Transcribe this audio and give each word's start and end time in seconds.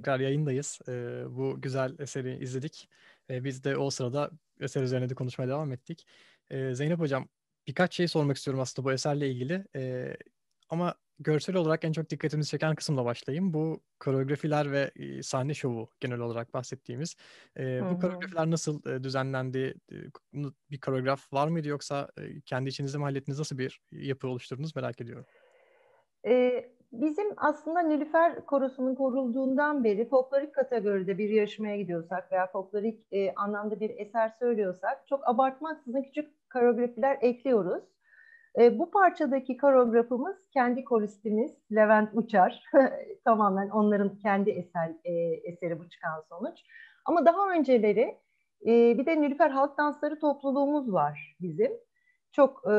tekrar 0.00 0.20
yayındayız. 0.20 0.80
Ee, 0.88 1.22
bu 1.28 1.60
güzel 1.60 1.98
eseri 1.98 2.42
izledik. 2.42 2.88
Ee, 3.30 3.44
biz 3.44 3.64
de 3.64 3.76
o 3.76 3.90
sırada 3.90 4.30
eser 4.60 4.82
üzerine 4.82 5.08
de 5.08 5.14
konuşmaya 5.14 5.48
devam 5.48 5.72
ettik. 5.72 6.06
Ee, 6.50 6.74
Zeynep 6.74 6.98
Hocam 6.98 7.28
birkaç 7.66 7.94
şey 7.94 8.08
sormak 8.08 8.36
istiyorum 8.36 8.60
aslında 8.60 8.88
bu 8.88 8.92
eserle 8.92 9.30
ilgili. 9.30 9.64
Ee, 9.76 10.16
ama 10.68 10.94
görsel 11.18 11.56
olarak 11.56 11.84
en 11.84 11.92
çok 11.92 12.10
dikkatimizi 12.10 12.50
çeken 12.50 12.74
kısımla 12.74 13.04
başlayayım. 13.04 13.54
Bu 13.54 13.80
koreografiler 13.98 14.72
ve 14.72 14.90
e, 14.96 15.22
sahne 15.22 15.54
şovu 15.54 15.90
genel 16.00 16.18
olarak 16.18 16.54
bahsettiğimiz. 16.54 17.16
E, 17.58 17.82
bu 17.90 18.00
koreografiler 18.00 18.50
nasıl 18.50 18.90
e, 18.90 19.04
düzenlendi? 19.04 19.74
E, 19.92 19.96
bir 20.70 20.80
koreograf 20.80 21.32
var 21.32 21.48
mıydı 21.48 21.68
yoksa 21.68 22.08
e, 22.18 22.40
kendi 22.40 22.68
içinizde 22.68 22.98
mi 22.98 23.04
hallettiniz? 23.04 23.38
Nasıl 23.38 23.58
bir 23.58 23.80
yapı 23.92 24.28
oluşturdunuz 24.28 24.76
merak 24.76 25.00
ediyorum. 25.00 25.24
E, 26.26 26.64
bizim 26.92 27.26
aslında 27.36 27.80
Nilüfer 27.80 28.46
Korosu'nun 28.46 28.94
kurulduğundan 28.94 29.84
beri 29.84 30.08
folklorik 30.08 30.54
kategoride 30.54 31.18
bir 31.18 31.28
yarışmaya 31.28 31.76
gidiyorsak 31.76 32.32
veya 32.32 32.46
folklorik 32.46 33.06
e, 33.12 33.34
anlamda 33.34 33.80
bir 33.80 33.90
eser 33.98 34.28
söylüyorsak 34.38 35.06
çok 35.08 35.28
abartmaksızın 35.28 36.02
küçük 36.02 36.50
koreografiler 36.52 37.18
ekliyoruz. 37.20 37.84
E, 38.58 38.78
bu 38.78 38.90
parçadaki 38.90 39.56
koreografımız 39.56 40.36
kendi 40.52 40.84
koristimiz 40.84 41.52
Levent 41.72 42.10
Uçar. 42.14 42.64
Tamamen 43.24 43.68
onların 43.68 44.18
kendi 44.18 44.50
eser, 44.50 44.92
e, 45.04 45.12
eseri 45.44 45.78
bu 45.80 45.88
çıkan 45.88 46.20
sonuç. 46.28 46.58
Ama 47.04 47.26
daha 47.26 47.50
önceleri 47.50 48.18
e, 48.66 48.98
bir 48.98 49.06
de 49.06 49.20
Nilüfer 49.20 49.50
Halk 49.50 49.78
Dansları 49.78 50.18
topluluğumuz 50.18 50.92
var 50.92 51.36
bizim. 51.40 51.72
Çok 52.32 52.62
e, 52.70 52.74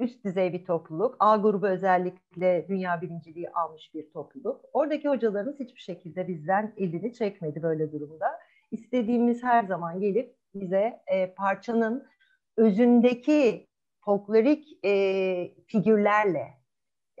üst 0.00 0.24
düzey 0.24 0.52
bir 0.52 0.64
topluluk. 0.64 1.16
A 1.20 1.36
grubu 1.36 1.66
özellikle 1.66 2.66
dünya 2.68 3.00
birinciliği 3.00 3.50
almış 3.50 3.94
bir 3.94 4.10
topluluk. 4.10 4.60
Oradaki 4.72 5.08
hocalarımız 5.08 5.60
hiçbir 5.60 5.80
şekilde 5.80 6.28
bizden 6.28 6.74
elini 6.76 7.14
çekmedi 7.14 7.62
böyle 7.62 7.92
durumda. 7.92 8.26
İstediğimiz 8.70 9.42
her 9.42 9.64
zaman 9.64 10.00
gelip 10.00 10.36
bize 10.54 11.00
e, 11.06 11.34
parçanın 11.34 12.06
özündeki 12.56 13.66
folklorik 14.04 14.84
e, 14.84 15.54
figürlerle 15.66 16.46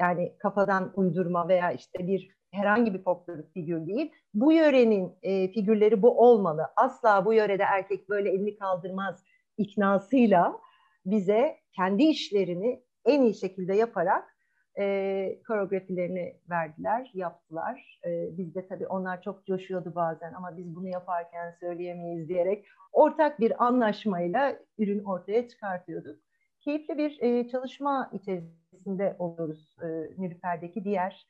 yani 0.00 0.36
kafadan 0.38 0.92
uydurma 0.94 1.48
veya 1.48 1.72
işte 1.72 2.06
bir 2.06 2.30
herhangi 2.50 2.94
bir 2.94 3.02
folklorik 3.02 3.52
figür 3.54 3.86
değil. 3.86 4.12
Bu 4.34 4.52
yörenin 4.52 5.12
e, 5.22 5.48
figürleri 5.52 6.02
bu 6.02 6.20
olmalı. 6.28 6.66
Asla 6.76 7.24
bu 7.24 7.34
yörede 7.34 7.62
erkek 7.62 8.08
böyle 8.08 8.30
elini 8.30 8.56
kaldırmaz 8.56 9.24
iknasıyla 9.58 10.60
bize 11.06 11.56
kendi 11.76 12.02
işlerini 12.02 12.82
en 13.04 13.22
iyi 13.22 13.34
şekilde 13.34 13.74
yaparak 13.74 14.36
e, 14.78 15.42
koreografilerini 15.46 16.36
verdiler, 16.50 17.10
yaptılar. 17.14 18.00
E, 18.06 18.38
biz 18.38 18.54
de 18.54 18.66
tabii 18.66 18.86
onlar 18.86 19.22
çok 19.22 19.46
coşuyordu 19.46 19.94
bazen 19.94 20.32
ama 20.32 20.56
biz 20.56 20.74
bunu 20.74 20.88
yaparken 20.88 21.56
söyleyemeyiz 21.60 22.28
diyerek 22.28 22.66
ortak 22.92 23.40
bir 23.40 23.64
anlaşmayla 23.64 24.56
ürün 24.78 25.04
ortaya 25.04 25.48
çıkartıyorduk 25.48 26.20
keyifli 26.60 26.98
bir 26.98 27.20
e, 27.20 27.48
çalışma 27.48 28.10
içerisinde 28.12 29.16
oluyoruz 29.18 29.76
e, 29.82 29.86
Nilüfer'deki 30.18 30.84
diğer 30.84 31.26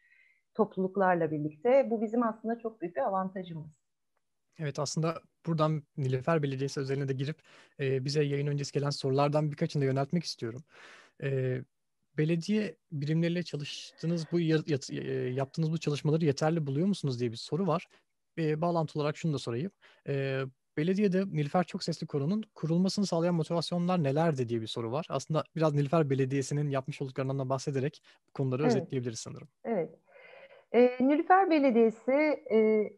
topluluklarla 0.55 1.30
birlikte. 1.30 1.90
Bu 1.90 2.02
bizim 2.02 2.22
aslında 2.22 2.58
çok 2.58 2.80
büyük 2.80 2.96
bir 2.96 3.00
avantajımız. 3.00 3.80
Evet 4.61 4.78
aslında 4.78 5.22
buradan 5.47 5.83
Nilüfer 5.97 6.42
Belediyesi 6.42 6.80
özeline 6.80 7.08
de 7.08 7.12
girip 7.12 7.36
e, 7.80 8.05
bize 8.05 8.22
yayın 8.22 8.47
öncesi 8.47 8.72
gelen 8.72 8.91
sorulardan 8.91 9.50
birkaçını 9.50 9.83
da 9.83 9.86
yöneltmek 9.86 10.25
istiyorum. 10.25 10.64
E, 11.22 11.61
belediye 12.18 12.77
birimleriyle 12.92 13.42
çalıştığınız 13.42 14.27
bu 14.33 14.40
yat, 14.40 14.90
e, 14.90 15.12
yaptığınız 15.12 15.73
bu 15.73 15.79
çalışmaları 15.79 16.24
yeterli 16.24 16.67
buluyor 16.67 16.86
musunuz 16.86 17.20
diye 17.20 17.33
bir 17.33 17.36
soru 17.36 17.67
var. 17.67 17.86
E, 18.39 18.61
bağlantı 18.61 18.98
olarak 18.98 19.17
şunu 19.17 19.33
da 19.33 19.39
sorayım. 19.39 19.70
E, 20.08 20.42
belediyede 20.77 21.24
Nilüfer 21.27 21.64
Çok 21.64 21.84
Sesli 21.84 22.07
Koro'nun 22.07 22.45
kurulmasını 22.55 23.07
sağlayan 23.07 23.34
motivasyonlar 23.34 24.02
nelerdi 24.02 24.48
diye 24.48 24.61
bir 24.61 24.67
soru 24.67 24.92
var. 24.92 25.07
Aslında 25.08 25.45
biraz 25.57 25.74
Nilüfer 25.74 26.11
Belediyesi'nin 26.11 26.70
yapmış 26.70 27.02
olduklarından 27.02 27.39
da 27.39 27.48
bahsederek 27.48 28.02
bu 28.29 28.33
konuları 28.33 28.63
evet. 28.63 28.73
özetleyebiliriz 28.73 29.18
sanırım. 29.18 29.48
Evet. 29.64 29.98
E, 30.73 30.80
Nilüfer 31.01 31.51
Belediyesi 31.51 32.13
e, 32.52 32.90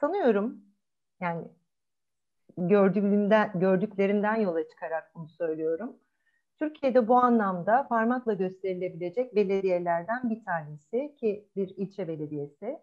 sanıyorum 0.00 0.71
yani 1.22 1.48
gördüğümden, 2.56 3.50
gördüklerimden 3.54 4.36
yola 4.36 4.68
çıkarak 4.68 5.12
bunu 5.14 5.28
söylüyorum. 5.28 5.96
Türkiye'de 6.58 7.08
bu 7.08 7.16
anlamda 7.16 7.88
parmakla 7.88 8.32
gösterilebilecek 8.32 9.34
belediyelerden 9.34 10.30
bir 10.30 10.44
tanesi 10.44 11.16
ki 11.16 11.48
bir 11.56 11.74
ilçe 11.76 12.08
belediyesi. 12.08 12.78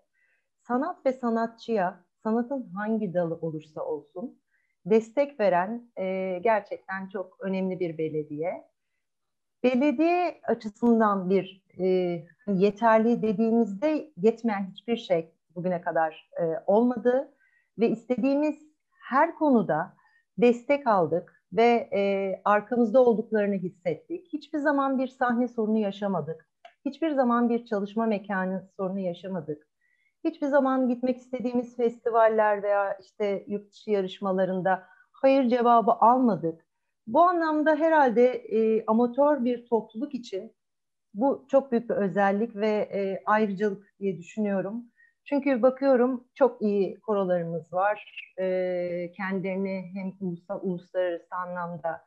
Sanat 0.67 1.05
ve 1.05 1.13
sanatçıya 1.13 2.05
sanatın 2.23 2.72
hangi 2.75 3.13
dalı 3.13 3.35
olursa 3.35 3.81
olsun 3.81 4.39
destek 4.85 5.39
veren 5.39 5.91
e, 5.97 6.39
gerçekten 6.44 7.07
çok 7.07 7.38
önemli 7.39 7.79
bir 7.79 7.97
belediye. 7.97 8.69
Belediye 9.63 10.41
açısından 10.44 11.29
bir 11.29 11.63
e, 11.79 11.88
yeterli 12.47 13.22
dediğimizde 13.22 14.11
yetmeyen 14.17 14.72
hiçbir 14.72 14.97
şey 14.97 15.31
bugüne 15.55 15.81
kadar 15.81 16.29
e, 16.41 16.44
olmadı 16.67 17.33
ve 17.79 17.90
istediğimiz 17.90 18.59
her 19.09 19.35
konuda 19.35 19.94
destek 20.38 20.88
aldık 20.88 21.44
ve 21.53 21.90
e, 21.94 22.41
arkamızda 22.45 23.03
olduklarını 23.03 23.56
hissettik. 23.56 24.28
Hiçbir 24.34 24.59
zaman 24.59 25.00
bir 25.00 25.07
sahne 25.07 25.47
sorunu 25.47 25.78
yaşamadık. 25.78 26.50
Hiçbir 26.85 27.12
zaman 27.12 27.50
bir 27.50 27.66
çalışma 27.66 28.06
mekanı 28.06 28.69
sorunu 28.78 29.00
yaşamadık 29.00 29.69
hiçbir 30.23 30.47
zaman 30.47 30.90
gitmek 30.90 31.17
istediğimiz 31.17 31.75
festivaller 31.75 32.63
veya 32.63 32.94
işte 32.94 33.45
yurt 33.47 33.72
dışı 33.72 33.91
yarışmalarında 33.91 34.84
hayır 35.11 35.50
cevabı 35.50 35.91
almadık. 35.91 36.66
Bu 37.07 37.22
anlamda 37.22 37.75
herhalde 37.75 38.31
e, 38.31 38.85
amatör 38.85 39.46
bir 39.46 39.66
topluluk 39.66 40.16
için 40.16 40.56
bu 41.13 41.46
çok 41.51 41.72
büyük 41.72 41.90
bir 41.90 41.96
özellik 41.96 42.56
ve 42.56 42.90
e, 42.94 43.23
ayrıcalık 43.25 43.96
diye 44.00 44.17
düşünüyorum. 44.17 44.85
Çünkü 45.25 45.62
bakıyorum 45.62 46.28
çok 46.34 46.62
iyi 46.62 47.00
korolarımız 47.00 47.74
var. 47.74 48.25
E, 48.40 49.12
kendilerini 49.18 49.91
hem 49.94 50.13
ulusal, 50.22 50.59
uluslararası 50.62 51.35
anlamda 51.35 52.02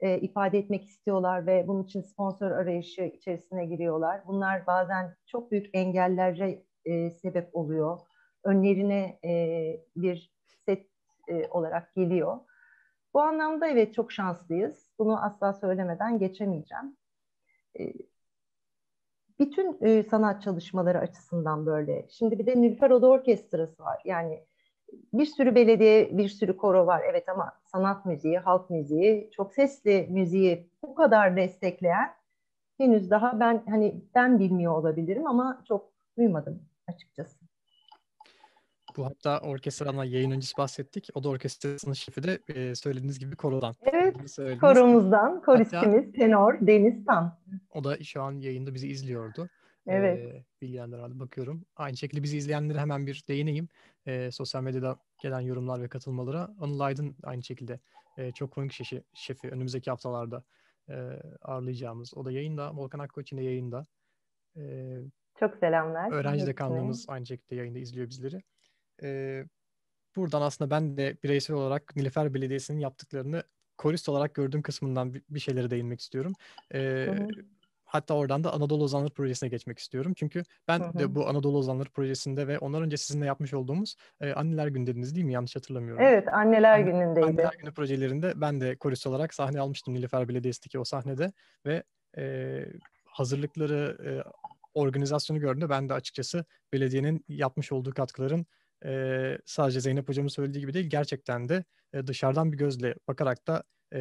e, 0.00 0.18
ifade 0.18 0.58
etmek 0.58 0.84
istiyorlar 0.84 1.46
ve 1.46 1.64
bunun 1.68 1.82
için 1.82 2.02
sponsor 2.02 2.50
arayışı 2.50 3.02
içerisine 3.02 3.66
giriyorlar. 3.66 4.20
Bunlar 4.26 4.66
bazen 4.66 5.16
çok 5.26 5.50
büyük 5.50 5.70
engellerle 5.72 6.62
e, 6.84 7.10
sebep 7.10 7.56
oluyor. 7.56 8.00
Önlerine 8.44 9.18
e, 9.24 9.32
bir 9.96 10.32
set 10.66 10.86
e, 11.28 11.48
olarak 11.48 11.94
geliyor. 11.94 12.38
Bu 13.14 13.20
anlamda 13.20 13.66
evet 13.66 13.94
çok 13.94 14.12
şanslıyız. 14.12 14.90
Bunu 14.98 15.24
asla 15.24 15.52
söylemeden 15.52 16.18
geçemeyeceğim. 16.18 16.96
E, 17.80 17.92
bütün 19.46 19.78
e, 19.80 20.02
sanat 20.02 20.42
çalışmaları 20.42 20.98
açısından 20.98 21.66
böyle. 21.66 22.06
Şimdi 22.10 22.38
bir 22.38 22.46
de 22.46 22.62
Nilüfer 22.62 22.90
Oda 22.90 23.08
Orkestrası 23.08 23.82
var. 23.82 24.02
Yani 24.04 24.44
bir 25.12 25.26
sürü 25.26 25.54
belediye, 25.54 26.18
bir 26.18 26.28
sürü 26.28 26.56
koro 26.56 26.86
var. 26.86 27.02
Evet 27.10 27.28
ama 27.28 27.52
sanat 27.72 28.06
müziği, 28.06 28.38
halk 28.38 28.70
müziği, 28.70 29.30
çok 29.32 29.54
sesli 29.54 30.06
müziği 30.10 30.70
bu 30.82 30.94
kadar 30.94 31.36
destekleyen 31.36 32.14
henüz 32.78 33.10
daha 33.10 33.40
ben 33.40 33.62
hani 33.68 34.02
ben 34.14 34.38
bilmiyor 34.38 34.72
olabilirim 34.72 35.26
ama 35.26 35.62
çok 35.68 35.92
duymadım 36.18 36.62
açıkçası. 36.88 37.41
Bu 38.96 39.06
hatta 39.06 39.40
orkestradan 39.40 40.04
yayın 40.04 40.30
öncesi 40.30 40.56
bahsettik. 40.58 41.08
O 41.14 41.24
da 41.24 41.28
orkestrasının 41.28 41.94
şefi 41.94 42.22
de 42.22 42.38
e, 42.48 42.74
söylediğiniz 42.74 43.18
gibi 43.18 43.36
korodan. 43.36 43.74
Evet, 43.82 44.16
koromuzdan, 44.60 45.42
koristimiz, 45.42 45.96
hatta, 45.96 46.12
tenor 46.12 46.66
Deniz 46.66 47.04
Tan. 47.04 47.38
O 47.74 47.84
da 47.84 48.04
şu 48.04 48.22
an 48.22 48.32
yayında 48.32 48.74
bizi 48.74 48.88
izliyordu. 48.88 49.48
Evet. 49.86 50.18
E, 50.18 50.44
bilgilenler 50.62 50.98
aldı 50.98 51.20
bakıyorum. 51.20 51.64
Aynı 51.76 51.96
şekilde 51.96 52.22
bizi 52.22 52.36
izleyenlere 52.36 52.78
hemen 52.78 53.06
bir 53.06 53.24
değineyim. 53.28 53.68
E, 54.06 54.30
sosyal 54.30 54.62
medyada 54.62 54.96
gelen 55.22 55.40
yorumlar 55.40 55.82
ve 55.82 55.88
katılmalara. 55.88 56.48
Anıl 56.60 56.80
Aydın 56.80 57.16
aynı 57.22 57.42
şekilde 57.42 57.80
e, 58.18 58.32
çok 58.32 58.50
komik 58.50 58.72
şefi, 58.72 59.02
şefi 59.14 59.48
önümüzdeki 59.48 59.90
haftalarda 59.90 60.42
e, 60.88 60.94
ağırlayacağımız. 61.42 62.16
O 62.16 62.24
da 62.24 62.32
yayında. 62.32 62.76
Volkan 62.76 62.98
Akkoç'un 62.98 63.38
da 63.38 63.42
yayında. 63.42 63.86
E, 64.56 64.62
çok 65.40 65.56
selamlar. 65.56 66.12
Öğrenci 66.12 66.46
Dekanlığımız 66.46 67.06
aynı 67.08 67.26
şekilde 67.26 67.54
yayında 67.54 67.78
izliyor 67.78 68.08
bizleri. 68.08 68.42
Ee, 69.02 69.44
buradan 70.16 70.42
aslında 70.42 70.70
ben 70.70 70.96
de 70.96 71.16
bireysel 71.22 71.56
olarak 71.56 71.96
Nilüfer 71.96 72.34
Belediyesi'nin 72.34 72.80
yaptıklarını 72.80 73.42
korist 73.78 74.08
olarak 74.08 74.34
gördüğüm 74.34 74.62
kısmından 74.62 75.14
bir, 75.14 75.22
bir 75.30 75.40
şeylere 75.40 75.70
değinmek 75.70 76.00
istiyorum. 76.00 76.32
Ee, 76.74 77.16
Hatta 77.92 78.14
oradan 78.14 78.44
da 78.44 78.52
Anadolu 78.52 78.84
Ozanları 78.84 79.10
Projesi'ne 79.10 79.48
geçmek 79.48 79.78
istiyorum. 79.78 80.12
Çünkü 80.16 80.42
ben 80.68 80.80
hı 80.80 80.84
hı. 80.84 80.98
de 80.98 81.14
bu 81.14 81.28
Anadolu 81.28 81.58
Ozanları 81.58 81.88
Projesi'nde 81.88 82.48
ve 82.48 82.58
ondan 82.58 82.82
önce 82.82 82.96
sizinle 82.96 83.26
yapmış 83.26 83.54
olduğumuz 83.54 83.96
e, 84.20 84.32
Anneler 84.32 84.66
Günü 84.66 84.86
dediniz 84.86 85.14
değil 85.14 85.26
mi? 85.26 85.32
Yanlış 85.32 85.56
hatırlamıyorum. 85.56 86.02
Evet, 86.04 86.28
Anneler 86.28 86.78
Anne, 86.78 86.90
Günü'ndeydi. 86.90 87.26
Anneler 87.26 87.52
Günü 87.58 87.74
projelerinde 87.74 88.32
ben 88.36 88.60
de 88.60 88.76
korist 88.76 89.06
olarak 89.06 89.34
sahne 89.34 89.60
almıştım 89.60 89.94
Nilüfer 89.94 90.28
Belediyesi'ndeki 90.28 90.78
o 90.78 90.84
sahnede 90.84 91.32
ve 91.66 91.82
e, 92.18 92.64
hazırlıkları, 93.04 93.98
e, 94.06 94.10
organizasyonu 94.74 95.40
gördüğümde 95.40 95.70
ben 95.70 95.88
de 95.88 95.94
açıkçası 95.94 96.44
belediyenin 96.72 97.24
yapmış 97.28 97.72
olduğu 97.72 97.94
katkıların 97.94 98.46
e, 98.84 99.38
sadece 99.44 99.80
Zeynep 99.80 100.08
hocamın 100.08 100.28
söylediği 100.28 100.60
gibi 100.60 100.74
değil 100.74 100.86
gerçekten 100.90 101.48
de 101.48 101.64
e, 101.92 102.06
dışarıdan 102.06 102.52
bir 102.52 102.58
gözle 102.58 102.94
bakarak 103.08 103.46
da 103.46 103.62
e, 103.92 104.00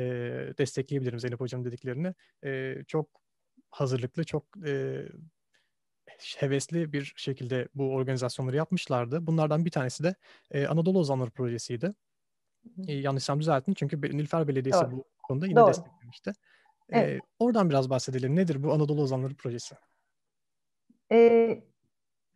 destekleyebilirim 0.58 1.20
Zeynep 1.20 1.40
hocamın 1.40 1.66
dediklerini. 1.66 2.14
E, 2.46 2.76
çok 2.88 3.10
hazırlıklı, 3.70 4.24
çok 4.24 4.46
e, 4.66 5.04
hevesli 6.38 6.94
bir 6.94 7.14
şekilde 7.16 7.68
bu 7.76 7.94
organizasyonları 7.94 8.56
yapmışlardı. 8.56 9.28
Bunlardan 9.28 9.66
bir 9.66 9.72
tanesi 9.72 10.04
de 10.04 10.16
e, 10.52 10.68
Anadolu 10.68 11.00
Ozanları 11.00 11.32
Projesi'ydi. 11.32 11.94
E, 12.88 12.94
yanlışsam 12.94 13.40
düzeltin 13.40 13.74
çünkü 13.74 14.02
Nilüfer 14.02 14.48
Belediyesi 14.48 14.82
Doğru. 14.82 14.92
bu 14.92 15.06
konuda 15.24 15.48
yine 15.48 15.60
Doğru. 15.60 15.68
desteklemişti. 15.68 16.34
Evet. 16.90 17.10
E, 17.10 17.20
oradan 17.40 17.70
biraz 17.70 17.90
bahsedelim. 17.90 18.36
Nedir 18.36 18.64
bu 18.64 18.74
Anadolu 18.74 19.02
Ozanları 19.02 19.36
Projesi? 19.36 19.76
E, 21.12 21.64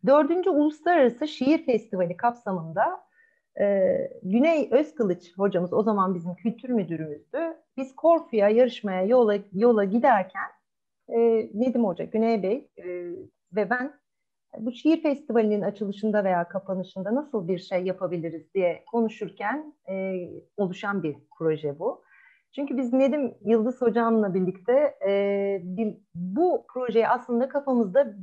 dördüncü 0.06 0.50
Uluslararası 0.50 1.28
Şiir 1.28 1.66
Festivali 1.66 2.16
kapsamında 2.16 3.06
e, 3.60 3.96
Güney 4.22 4.68
Özkılıç 4.72 5.38
hocamız 5.38 5.72
o 5.72 5.82
zaman 5.82 6.14
bizim 6.14 6.34
kültür 6.34 6.68
müdürümüzdü. 6.68 7.38
Biz 7.76 7.96
Korfu'ya 7.96 8.48
yarışmaya 8.48 9.02
yola, 9.02 9.38
yola 9.52 9.84
giderken 9.84 10.50
e, 11.08 11.18
Nedim 11.54 11.84
Hoca, 11.84 12.04
Güney 12.04 12.42
Bey 12.42 12.70
e, 12.78 12.84
ve 13.52 13.70
ben 13.70 13.92
bu 14.58 14.72
şiir 14.72 15.02
festivalinin 15.02 15.62
açılışında 15.62 16.24
veya 16.24 16.48
kapanışında 16.48 17.14
nasıl 17.14 17.48
bir 17.48 17.58
şey 17.58 17.84
yapabiliriz 17.84 18.54
diye 18.54 18.84
konuşurken 18.90 19.74
e, 19.88 20.28
oluşan 20.56 21.02
bir 21.02 21.16
proje 21.38 21.78
bu. 21.78 22.02
Çünkü 22.54 22.76
biz 22.76 22.92
Nedim 22.92 23.34
Yıldız 23.44 23.80
hocamla 23.80 24.34
birlikte 24.34 24.98
e, 25.06 25.60
bir, 25.62 25.96
bu 26.14 26.66
projeyi 26.74 27.08
aslında 27.08 27.48
kafamızda 27.48 28.14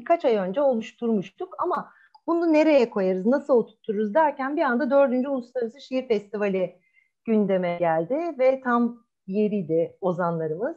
birkaç 0.00 0.24
ay 0.24 0.36
önce 0.36 0.60
oluşturmuştuk 0.60 1.54
ama 1.58 1.92
bunu 2.26 2.52
nereye 2.52 2.90
koyarız, 2.90 3.26
nasıl 3.26 3.54
oturturuz 3.54 4.14
derken 4.14 4.56
bir 4.56 4.62
anda 4.62 4.90
4. 4.90 5.28
Uluslararası 5.28 5.80
Şiir 5.80 6.08
Festivali 6.08 6.80
gündeme 7.24 7.76
geldi 7.78 8.34
ve 8.38 8.60
tam 8.60 9.04
yeriydi 9.26 9.96
ozanlarımız. 10.00 10.76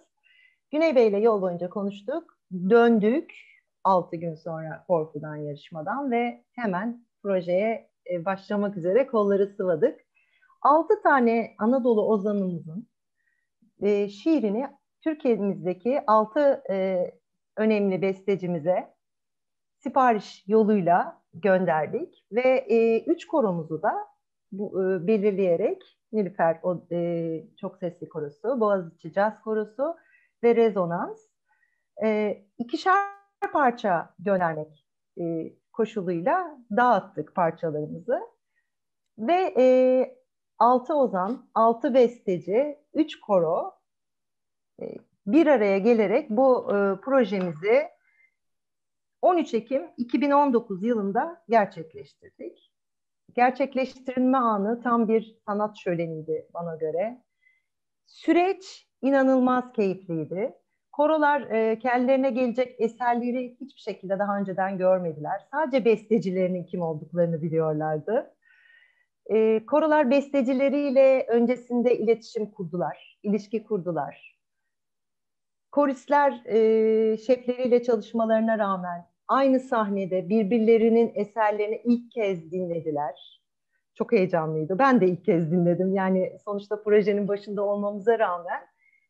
Güney 0.72 0.96
Bey 0.96 1.08
ile 1.08 1.20
yol 1.20 1.42
boyunca 1.42 1.70
konuştuk, 1.70 2.38
döndük 2.70 3.34
6 3.84 4.16
gün 4.16 4.36
sonra 4.36 4.84
Korku'dan 4.88 5.36
yarışmadan 5.36 6.12
ve 6.12 6.44
hemen 6.52 7.06
projeye 7.24 7.90
e, 8.12 8.26
başlamak 8.26 8.78
üzere 8.78 9.08
kolları 9.08 9.48
sıvadık. 9.48 10.00
6 10.62 11.02
tane 11.02 11.56
Anadolu 11.58 12.08
ozanımızın 12.08 12.88
e, 13.82 14.10
şiirini 14.10 14.68
Türkiye'mizdeki 15.02 16.02
6 16.08 16.64
e, 16.70 17.12
önemli 17.58 18.02
bestecimize 18.02 18.93
sipariş 19.84 20.44
yoluyla 20.48 21.22
gönderdik 21.34 22.26
ve 22.32 22.66
e, 22.70 23.04
üç 23.04 23.28
koromuzu 23.28 23.82
da 23.82 23.94
bu, 24.52 24.84
e, 24.84 25.08
belirleyerek 25.08 26.00
Nilüfer 26.12 26.60
o, 26.64 26.86
e, 26.92 27.44
çok 27.62 27.78
sesli 27.78 28.10
korosu, 28.10 28.60
Boğaziçi 28.60 29.14
Caz 29.14 29.42
Korosu 29.42 29.96
ve 30.44 30.56
Rezonans 30.56 31.20
e, 32.04 32.38
ikişer 32.58 32.96
parça 33.54 34.14
göndermek 34.20 34.88
e, 35.20 35.54
koşuluyla 35.74 36.58
dağıttık 36.78 37.36
parçalarımızı 37.36 38.20
ve 39.18 39.54
e, 39.58 39.66
altı 40.60 40.96
ozan, 40.96 41.50
altı 41.54 41.94
besteci, 41.94 42.80
üç 42.94 43.20
koro 43.20 43.72
e, 44.82 44.86
bir 45.26 45.48
araya 45.48 45.78
gelerek 45.78 46.30
bu 46.30 46.76
e, 46.76 47.02
projemizi 47.02 47.94
13 49.24 49.54
Ekim 49.54 49.88
2019 49.98 50.84
yılında 50.84 51.44
gerçekleştirdik. 51.50 52.72
Gerçekleştirilme 53.34 54.38
anı 54.38 54.82
tam 54.82 55.08
bir 55.08 55.36
sanat 55.46 55.78
şöleniydi 55.78 56.48
bana 56.54 56.76
göre. 56.76 57.24
Süreç 58.06 58.88
inanılmaz 59.02 59.72
keyifliydi. 59.72 60.54
Korolar 60.92 61.42
e, 61.42 61.80
kendilerine 61.80 62.30
gelecek 62.30 62.82
eserleri 62.82 63.58
hiçbir 63.62 63.82
şekilde 63.82 64.20
daha 64.20 64.38
önceden 64.38 64.78
görmediler. 64.78 65.42
Sadece 65.52 65.86
bestecilerinin 65.86 66.64
kim 66.64 66.82
olduklarını 66.82 67.42
biliyorlardı. 67.42 68.36
E, 69.26 69.66
korolar 69.66 70.12
bestecileriyle 70.12 71.26
öncesinde 71.30 71.98
iletişim 71.98 72.52
kurdular, 72.52 73.20
ilişki 73.24 73.64
kurdular. 73.64 74.40
Koristler 75.72 76.46
e, 76.46 77.18
şefleriyle 77.18 77.84
çalışmalarına 77.84 78.58
rağmen 78.58 79.13
aynı 79.28 79.60
sahnede 79.60 80.30
birbirlerinin 80.30 81.12
eserlerini 81.16 81.82
ilk 81.86 82.12
kez 82.12 82.52
dinlediler. 82.52 83.42
Çok 83.96 84.12
heyecanlıydı. 84.12 84.80
Ben 84.80 85.02
de 85.02 85.08
ilk 85.08 85.26
kez 85.26 85.52
dinledim. 85.52 85.94
Yani 85.94 86.38
sonuçta 86.46 86.84
projenin 86.84 87.28
başında 87.28 87.64
olmamıza 87.64 88.20
rağmen 88.20 88.62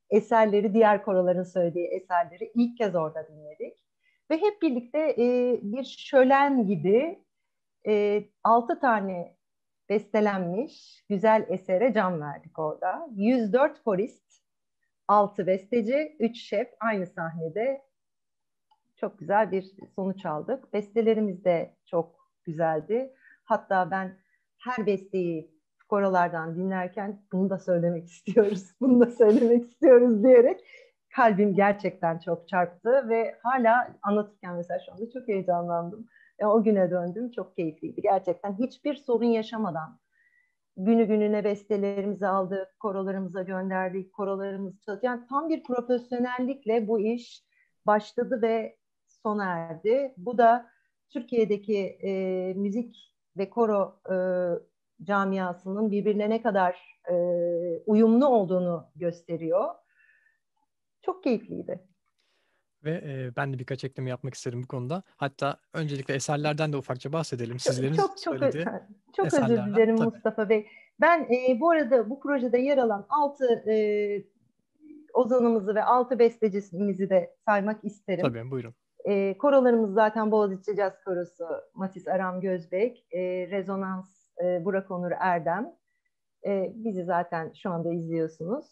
eserleri, 0.09 0.73
diğer 0.73 1.03
koroların 1.03 1.43
söylediği 1.43 1.87
eserleri 1.87 2.51
ilk 2.55 2.77
kez 2.77 2.95
orada 2.95 3.27
dinledik. 3.27 3.77
Ve 4.31 4.37
hep 4.37 4.61
birlikte 4.61 4.99
e, 5.17 5.59
bir 5.61 5.83
şölen 5.83 6.67
gibi 6.67 7.23
e, 7.87 8.23
altı 8.43 8.79
tane 8.79 9.35
bestelenmiş 9.89 11.03
güzel 11.09 11.45
esere 11.49 11.93
can 11.93 12.21
verdik 12.21 12.59
orada. 12.59 13.07
104 13.15 13.83
korist, 13.83 14.43
6 15.07 15.47
besteci, 15.47 16.15
3 16.19 16.37
şef 16.37 16.67
aynı 16.79 17.07
sahnede 17.07 17.81
çok 19.03 19.19
güzel 19.19 19.51
bir 19.51 19.71
sonuç 19.95 20.25
aldık. 20.25 20.73
Bestelerimiz 20.73 21.43
de 21.43 21.75
çok 21.85 22.15
güzeldi. 22.43 23.13
Hatta 23.45 23.91
ben 23.91 24.17
her 24.57 24.85
besteyi 24.85 25.51
korolardan 25.89 26.55
dinlerken 26.55 27.21
bunu 27.31 27.49
da 27.49 27.59
söylemek 27.59 28.05
istiyoruz, 28.11 28.71
bunu 28.81 28.99
da 28.99 29.11
söylemek 29.11 29.71
istiyoruz 29.71 30.23
diyerek 30.23 30.65
kalbim 31.15 31.55
gerçekten 31.55 32.19
çok 32.19 32.47
çarptı 32.47 33.09
ve 33.09 33.35
hala 33.43 33.95
anlatırken 34.01 34.55
mesela 34.55 34.79
şu 34.85 34.91
anda 34.91 35.09
çok 35.13 35.27
heyecanlandım. 35.27 36.07
E, 36.39 36.45
o 36.45 36.63
güne 36.63 36.91
döndüm, 36.91 37.31
çok 37.31 37.55
keyifliydi. 37.55 38.01
Gerçekten 38.01 38.59
hiçbir 38.59 38.95
sorun 38.95 39.25
yaşamadan 39.25 39.99
günü 40.77 41.05
gününe 41.05 41.43
bestelerimizi 41.43 42.27
aldık, 42.27 42.79
korolarımıza 42.79 43.41
gönderdik, 43.41 44.13
korolarımız 44.13 44.81
çalıştı. 44.81 45.05
Yani 45.05 45.27
tam 45.29 45.49
bir 45.49 45.63
profesyonellikle 45.63 46.87
bu 46.87 46.99
iş 46.99 47.43
başladı 47.85 48.39
ve 48.41 48.77
sona 49.23 49.45
erdi. 49.45 50.13
Bu 50.17 50.37
da 50.37 50.69
Türkiye'deki 51.09 51.79
e, 51.79 52.11
müzik 52.53 53.13
ve 53.37 53.49
koro 53.49 53.99
e, 54.09 54.15
camiasının 55.03 55.91
birbirine 55.91 56.29
ne 56.29 56.41
kadar 56.41 56.99
e, 57.09 57.15
uyumlu 57.85 58.27
olduğunu 58.27 58.91
gösteriyor. 58.95 59.69
Çok 61.01 61.23
keyifliydi. 61.23 61.87
Ve 62.83 62.91
e, 62.91 63.35
ben 63.35 63.53
de 63.53 63.59
birkaç 63.59 63.83
ekleme 63.83 64.09
yapmak 64.09 64.33
isterim 64.33 64.63
bu 64.63 64.67
konuda. 64.67 65.03
Hatta 65.17 65.57
öncelikle 65.73 66.13
eserlerden 66.13 66.73
de 66.73 66.77
ufakça 66.77 67.13
bahsedelim. 67.13 67.59
Sizlerin 67.59 67.93
çok, 67.93 68.09
çok, 68.09 68.19
söylediği 68.19 68.65
Çok 69.15 69.25
özür 69.25 69.47
dilerim 69.47 69.97
tabii. 69.97 70.09
Mustafa 70.09 70.49
Bey. 70.49 70.67
Ben 71.01 71.21
e, 71.23 71.59
bu 71.59 71.69
arada 71.69 72.09
bu 72.09 72.19
projede 72.19 72.57
yer 72.57 72.77
alan 72.77 73.05
altı 73.09 73.69
e, 73.69 73.75
ozanımızı 75.13 75.75
ve 75.75 75.83
altı 75.83 76.19
bestecimizi 76.19 77.09
de 77.09 77.35
saymak 77.45 77.83
isterim. 77.83 78.21
Tabii 78.21 78.51
buyurun. 78.51 78.75
E, 79.05 79.37
korolarımız 79.37 79.93
zaten 79.93 80.31
Boğaziçi 80.31 80.75
Caz 80.75 81.03
Korosu, 81.03 81.45
Matis 81.73 82.07
Aram 82.07 82.41
Gözbek, 82.41 83.07
e, 83.11 83.19
Rezonans 83.51 84.27
e, 84.43 84.65
Burak 84.65 84.91
Onur 84.91 85.11
Erdem. 85.19 85.75
E, 86.45 86.71
bizi 86.75 87.03
zaten 87.03 87.51
şu 87.53 87.69
anda 87.69 87.93
izliyorsunuz. 87.93 88.65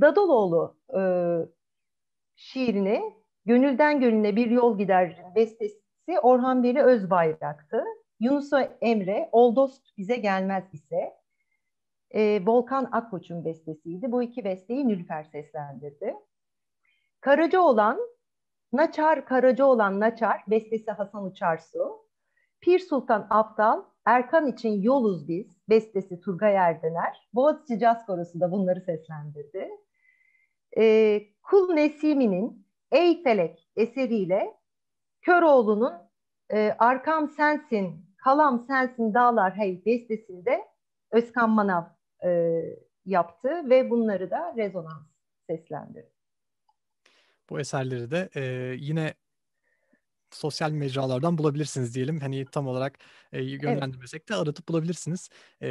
Dadoloğlu 0.00 0.76
e, 0.98 1.02
şiirini 2.36 3.02
Gönülden 3.46 4.00
Gönüle 4.00 4.36
Bir 4.36 4.50
Yol 4.50 4.78
Gider 4.78 5.24
bestesi 5.34 6.20
Orhan 6.22 6.62
Veli 6.62 6.82
Özbayrak'tı. 6.82 7.84
Yunus 8.20 8.50
Emre 8.80 9.28
Oldost 9.32 9.98
Bize 9.98 10.16
Gelmez 10.16 10.64
ise 10.72 11.14
e, 12.10 12.46
Volkan 12.46 12.88
Akkoç'un 12.92 13.44
bestesiydi. 13.44 14.12
Bu 14.12 14.22
iki 14.22 14.44
besteyi 14.44 14.88
Nülfer 14.88 15.24
seslendirdi. 15.24 16.14
Karaca 17.20 17.60
olan 17.60 17.98
Naçar 18.72 19.24
Karaca 19.24 19.64
olan 19.64 20.00
Naçar 20.00 20.44
bestesi 20.46 20.90
Hasan 20.90 21.24
Uçarsu. 21.24 22.08
Pir 22.60 22.78
Sultan 22.78 23.26
Abdal 23.30 23.84
Erkan 24.04 24.46
için 24.46 24.82
Yoluz 24.82 25.28
Biz 25.28 25.56
bestesi 25.68 26.20
Turgay 26.20 26.54
Erdener. 26.54 27.28
Boğaziçi 27.34 27.78
Caz 27.78 28.06
Korosu 28.06 28.40
da 28.40 28.52
bunları 28.52 28.80
seslendirdi. 28.80 29.70
E, 30.78 31.20
Kul 31.42 31.72
Nesimi'nin 31.72 32.66
Ey 32.92 33.22
Felek 33.22 33.70
eseriyle 33.76 34.54
Köroğlu'nun 35.22 35.94
e, 36.52 36.74
Arkam 36.78 37.28
Sensin, 37.28 38.06
Kalam 38.24 38.60
Sensin 38.60 39.14
Dağlar 39.14 39.56
Hey 39.56 39.84
bestesinde 39.86 40.64
Özkan 41.10 41.50
Manav 41.50 41.84
e, 42.24 42.60
yaptı 43.04 43.70
ve 43.70 43.90
bunları 43.90 44.30
da 44.30 44.54
rezonans 44.56 45.06
seslendirdi. 45.46 46.17
Bu 47.50 47.60
eserleri 47.60 48.10
de 48.10 48.28
e, 48.36 48.42
yine 48.78 49.14
sosyal 50.30 50.70
mecralardan 50.70 51.38
bulabilirsiniz 51.38 51.94
diyelim. 51.94 52.20
Hani 52.20 52.44
tam 52.44 52.66
olarak 52.68 52.98
e, 53.32 53.42
yönlendirmesek 53.42 54.20
evet. 54.20 54.28
de 54.28 54.34
aratıp 54.34 54.68
bulabilirsiniz. 54.68 55.28
E, 55.62 55.68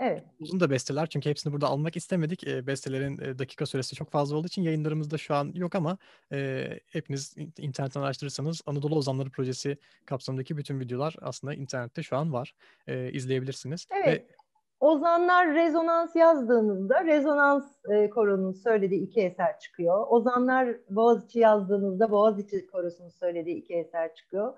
evet. 0.00 0.24
Uzun 0.40 0.60
da 0.60 0.70
besteler 0.70 1.06
çünkü 1.06 1.30
hepsini 1.30 1.52
burada 1.52 1.66
almak 1.66 1.96
istemedik. 1.96 2.46
E, 2.46 2.66
bestelerin 2.66 3.18
e, 3.18 3.38
dakika 3.38 3.66
süresi 3.66 3.96
çok 3.96 4.10
fazla 4.10 4.36
olduğu 4.36 4.46
için 4.46 4.62
yayınlarımızda 4.62 5.18
şu 5.18 5.34
an 5.34 5.52
yok 5.54 5.74
ama 5.74 5.98
e, 6.32 6.70
hepiniz 6.86 7.34
internetten 7.58 8.00
araştırırsanız 8.00 8.62
Anadolu 8.66 8.96
Ozanları 8.96 9.30
Projesi 9.30 9.78
kapsamındaki 10.06 10.56
bütün 10.56 10.80
videolar 10.80 11.16
aslında 11.20 11.54
internette 11.54 12.02
şu 12.02 12.16
an 12.16 12.32
var. 12.32 12.54
E, 12.86 13.12
izleyebilirsiniz. 13.12 13.86
Evet. 14.04 14.06
Ve 14.06 14.37
Ozanlar 14.80 15.54
rezonans 15.54 16.16
yazdığınızda 16.16 17.04
rezonans 17.04 17.84
e, 17.90 18.10
koronun 18.10 18.52
söylediği 18.52 19.00
iki 19.00 19.20
eser 19.20 19.58
çıkıyor. 19.58 20.06
Ozanlar 20.08 20.76
Boğaziçi 20.90 21.38
yazdığınızda 21.38 22.10
Boğaziçi 22.10 22.66
korosunun 22.66 23.08
söylediği 23.08 23.56
iki 23.56 23.74
eser 23.74 24.14
çıkıyor. 24.14 24.54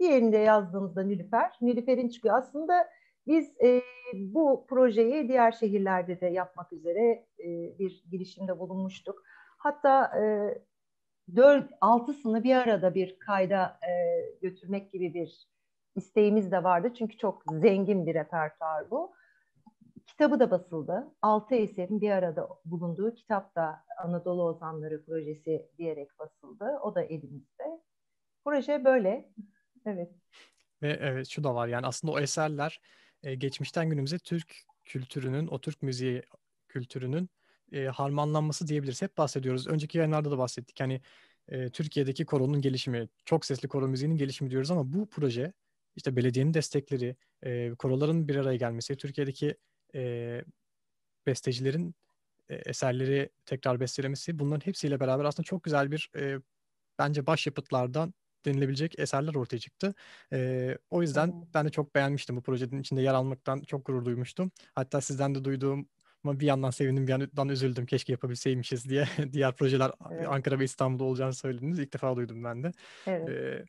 Diğerinde 0.00 0.36
yazdığınızda 0.38 1.02
Nilüfer, 1.02 1.52
Nilüfer'in 1.60 2.08
çıkıyor. 2.08 2.38
Aslında 2.38 2.88
biz 3.26 3.60
e, 3.60 3.82
bu 4.14 4.66
projeyi 4.68 5.28
diğer 5.28 5.52
şehirlerde 5.52 6.20
de 6.20 6.26
yapmak 6.26 6.72
üzere 6.72 7.26
e, 7.38 7.78
bir 7.78 8.04
girişimde 8.10 8.58
bulunmuştuk. 8.58 9.22
Hatta 9.58 10.18
e, 10.18 10.22
4 11.36 11.70
altısını 11.80 12.44
bir 12.44 12.56
arada 12.56 12.94
bir 12.94 13.18
kayda 13.18 13.78
e, 13.88 13.92
götürmek 14.42 14.92
gibi 14.92 15.14
bir 15.14 15.48
isteğimiz 15.96 16.52
de 16.52 16.64
vardı. 16.64 16.92
Çünkü 16.98 17.16
çok 17.16 17.42
zengin 17.52 18.06
bir 18.06 18.14
repertuar 18.14 18.90
bu. 18.90 19.12
Kitabı 20.06 20.40
da 20.40 20.50
basıldı. 20.50 21.14
Altı 21.22 21.54
eserin 21.54 22.00
bir 22.00 22.10
arada 22.10 22.48
bulunduğu 22.64 23.14
kitap 23.14 23.54
da 23.56 23.84
Anadolu 24.04 24.42
Ozanları 24.42 25.04
Projesi 25.04 25.70
diyerek 25.78 26.18
basıldı. 26.18 26.78
O 26.82 26.94
da 26.94 27.02
elimizde. 27.02 27.80
Proje 28.44 28.84
böyle. 28.84 29.32
Evet. 29.86 30.12
Ve 30.82 30.98
evet 31.00 31.28
şu 31.28 31.44
da 31.44 31.54
var 31.54 31.68
yani 31.68 31.86
aslında 31.86 32.12
o 32.12 32.20
eserler 32.20 32.80
e, 33.22 33.34
geçmişten 33.34 33.90
günümüze 33.90 34.18
Türk 34.18 34.54
kültürünün, 34.84 35.46
o 35.46 35.60
Türk 35.60 35.82
müziği 35.82 36.22
kültürünün 36.68 37.30
e, 37.72 37.84
harmanlanması 37.84 38.66
diyebiliriz. 38.66 39.02
Hep 39.02 39.18
bahsediyoruz. 39.18 39.66
Önceki 39.68 39.98
yayınlarda 39.98 40.30
da 40.30 40.38
bahsettik. 40.38 40.80
Yani 40.80 41.00
e, 41.48 41.70
Türkiye'deki 41.70 42.26
koronun 42.26 42.60
gelişimi, 42.60 43.08
çok 43.24 43.44
sesli 43.44 43.68
koro 43.68 43.88
müziğinin 43.88 44.16
gelişimi 44.16 44.50
diyoruz 44.50 44.70
ama 44.70 44.92
bu 44.92 45.08
proje 45.10 45.52
işte 45.96 46.16
belediyenin 46.16 46.54
destekleri, 46.54 47.16
e, 47.42 47.74
koroların 47.74 48.28
bir 48.28 48.36
araya 48.36 48.56
gelmesi, 48.56 48.96
Türkiye'deki 48.96 49.56
e, 49.94 50.44
bestecilerin 51.26 51.94
e, 52.48 52.54
eserleri 52.54 53.30
tekrar 53.46 53.80
bestelemesi 53.80 54.38
bunların 54.38 54.66
hepsiyle 54.66 55.00
beraber 55.00 55.24
aslında 55.24 55.44
çok 55.44 55.64
güzel 55.64 55.90
bir 55.90 56.10
e, 56.16 56.38
bence 56.98 57.26
başyapıtlardan 57.26 58.14
denilebilecek 58.44 58.98
eserler 58.98 59.34
ortaya 59.34 59.58
çıktı. 59.58 59.94
E, 60.32 60.78
o 60.90 61.02
yüzden 61.02 61.46
ben 61.54 61.66
de 61.66 61.70
çok 61.70 61.94
beğenmiştim 61.94 62.36
bu 62.36 62.42
projenin 62.42 62.80
içinde 62.80 63.02
yer 63.02 63.14
almaktan 63.14 63.60
çok 63.60 63.86
gurur 63.86 64.04
duymuştum. 64.04 64.50
Hatta 64.74 65.00
sizden 65.00 65.34
de 65.34 65.44
duyduğum 65.44 65.88
ama 66.24 66.40
bir 66.40 66.46
yandan 66.46 66.70
sevindim 66.70 67.06
bir 67.06 67.10
yandan 67.10 67.48
üzüldüm 67.48 67.86
keşke 67.86 68.12
yapabilseymişiz 68.12 68.88
diye 68.88 69.04
diğer 69.32 69.56
projeler 69.56 69.90
evet. 70.10 70.28
Ankara 70.28 70.58
ve 70.58 70.64
İstanbul'da 70.64 71.04
olacağını 71.04 71.34
söylediniz. 71.34 71.78
İlk 71.78 71.94
defa 71.94 72.16
duydum 72.16 72.44
ben 72.44 72.62
de. 72.62 72.72
Evet. 73.06 73.28
Ee, 73.28 73.64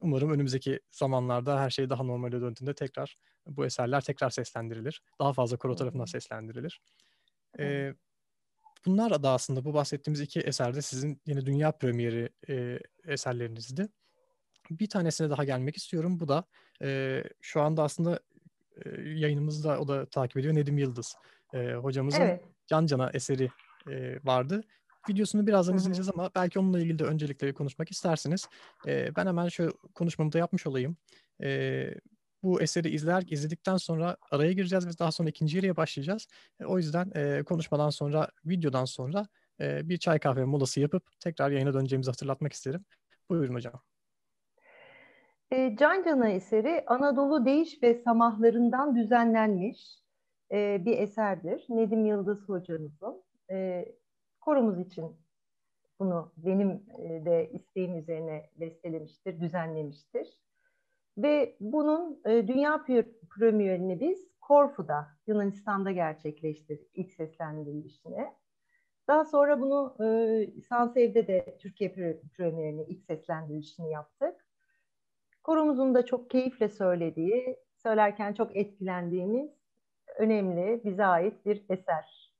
umarım 0.00 0.30
önümüzdeki 0.30 0.80
zamanlarda 0.90 1.60
her 1.60 1.70
şey 1.70 1.90
daha 1.90 2.02
normale 2.02 2.40
döndüğünde 2.40 2.74
tekrar 2.74 3.14
bu 3.46 3.66
eserler 3.66 4.00
tekrar 4.00 4.30
seslendirilir. 4.30 5.02
Daha 5.20 5.32
fazla 5.32 5.56
koro 5.56 5.76
tarafından 5.76 6.04
seslendirilir. 6.04 6.80
Ee, 7.58 7.94
bunlar 8.86 9.22
da 9.22 9.30
aslında 9.30 9.64
bu 9.64 9.74
bahsettiğimiz 9.74 10.20
iki 10.20 10.40
eserde 10.40 10.82
sizin 10.82 11.20
yine 11.26 11.46
dünya 11.46 11.72
premieri 11.72 12.28
e, 12.48 12.78
eserlerinizdi. 13.04 13.88
Bir 14.70 14.88
tanesine 14.88 15.30
daha 15.30 15.44
gelmek 15.44 15.76
istiyorum. 15.76 16.20
Bu 16.20 16.28
da 16.28 16.44
e, 16.82 17.22
şu 17.40 17.60
anda 17.60 17.82
aslında 17.82 18.20
e, 18.84 18.90
yayınımızda 19.00 19.80
o 19.80 19.88
da 19.88 20.06
takip 20.06 20.36
ediyor 20.36 20.54
Nedim 20.54 20.78
Yıldız. 20.78 21.16
E, 21.54 21.74
hocamızın 21.74 22.20
evet. 22.20 22.44
Can 22.66 22.86
Cana 22.86 23.10
eseri 23.10 23.50
e, 23.90 24.18
vardı. 24.24 24.64
Videosunu 25.08 25.46
birazdan 25.46 25.76
izleyeceğiz 25.76 26.10
ama 26.14 26.30
belki 26.34 26.58
onunla 26.58 26.80
ilgili 26.80 26.98
de 26.98 27.04
öncelikle 27.04 27.54
konuşmak 27.54 27.90
isterseniz. 27.90 28.48
E, 28.86 29.16
ben 29.16 29.26
hemen 29.26 29.48
şu 29.48 29.78
konuşmamı 29.94 30.32
da 30.32 30.38
yapmış 30.38 30.66
olayım. 30.66 30.96
E, 31.42 31.90
bu 32.44 32.62
eseri 32.62 32.88
izler 32.88 33.22
izledikten 33.26 33.76
sonra 33.76 34.16
araya 34.30 34.52
gireceğiz 34.52 34.86
ve 34.86 34.90
daha 34.98 35.12
sonra 35.12 35.28
ikinci 35.28 35.56
yere 35.56 35.76
başlayacağız. 35.76 36.26
E, 36.60 36.64
o 36.64 36.78
yüzden 36.78 37.12
e, 37.14 37.42
konuşmadan 37.42 37.90
sonra, 37.90 38.28
videodan 38.44 38.84
sonra 38.84 39.26
e, 39.60 39.88
bir 39.88 39.98
çay 39.98 40.18
kahve 40.18 40.44
molası 40.44 40.80
yapıp 40.80 41.20
tekrar 41.20 41.50
yayına 41.50 41.74
döneceğimizi 41.74 42.10
hatırlatmak 42.10 42.52
isterim. 42.52 42.84
Buyurun 43.30 43.54
hocam. 43.54 43.80
E, 45.50 45.76
Can 45.76 46.04
Cana 46.04 46.28
eseri 46.28 46.84
Anadolu 46.86 47.44
Değiş 47.44 47.82
ve 47.82 47.94
Samahlarından 47.94 48.96
düzenlenmiş 48.96 49.98
e, 50.52 50.84
bir 50.84 50.98
eserdir. 50.98 51.64
Nedim 51.68 52.06
Yıldız 52.06 52.48
hocamızın. 52.48 53.22
E, 53.50 53.84
korumuz 54.40 54.80
için 54.80 55.16
bunu 56.00 56.32
benim 56.36 56.70
e, 56.98 57.24
de 57.24 57.50
isteğim 57.52 57.98
üzerine 57.98 58.50
bestelemiştir, 58.60 59.40
düzenlemiştir. 59.40 60.28
Ve 61.18 61.56
bunun 61.60 62.20
e, 62.26 62.48
dünya 62.48 62.84
premierini 63.38 64.00
biz 64.00 64.34
Korfu'da, 64.40 65.06
Yunanistan'da 65.26 65.90
gerçekleştirdik 65.90 66.90
ilk 66.94 67.12
seslendirilişini. 67.12 68.26
Daha 69.08 69.24
sonra 69.24 69.60
bunu 69.60 69.96
e, 70.04 70.60
Sansev'de 70.60 71.26
de 71.26 71.56
Türkiye 71.60 71.92
premierini 72.36 72.84
ilk 72.84 73.04
seslendirilişini 73.04 73.90
yaptık. 73.90 74.46
Korumuzun 75.42 75.94
da 75.94 76.06
çok 76.06 76.30
keyifle 76.30 76.68
söylediği, 76.68 77.56
söylerken 77.82 78.32
çok 78.34 78.56
etkilendiğimiz 78.56 79.50
önemli, 80.18 80.80
bize 80.84 81.04
ait 81.04 81.46
bir 81.46 81.64
eser. 81.68 82.34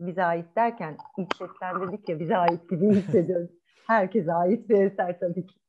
Bize 0.00 0.24
ait 0.24 0.56
derken 0.56 0.96
ilk 1.18 1.36
seslendirdik 1.36 2.08
ya 2.08 2.20
bize 2.20 2.36
ait 2.36 2.70
gibi 2.70 2.94
hissediyoruz. 2.94 3.50
Herkese 3.86 4.32
ait 4.32 4.68
bir 4.68 4.82
eser 4.82 5.20
tabii 5.20 5.46
ki. 5.46 5.60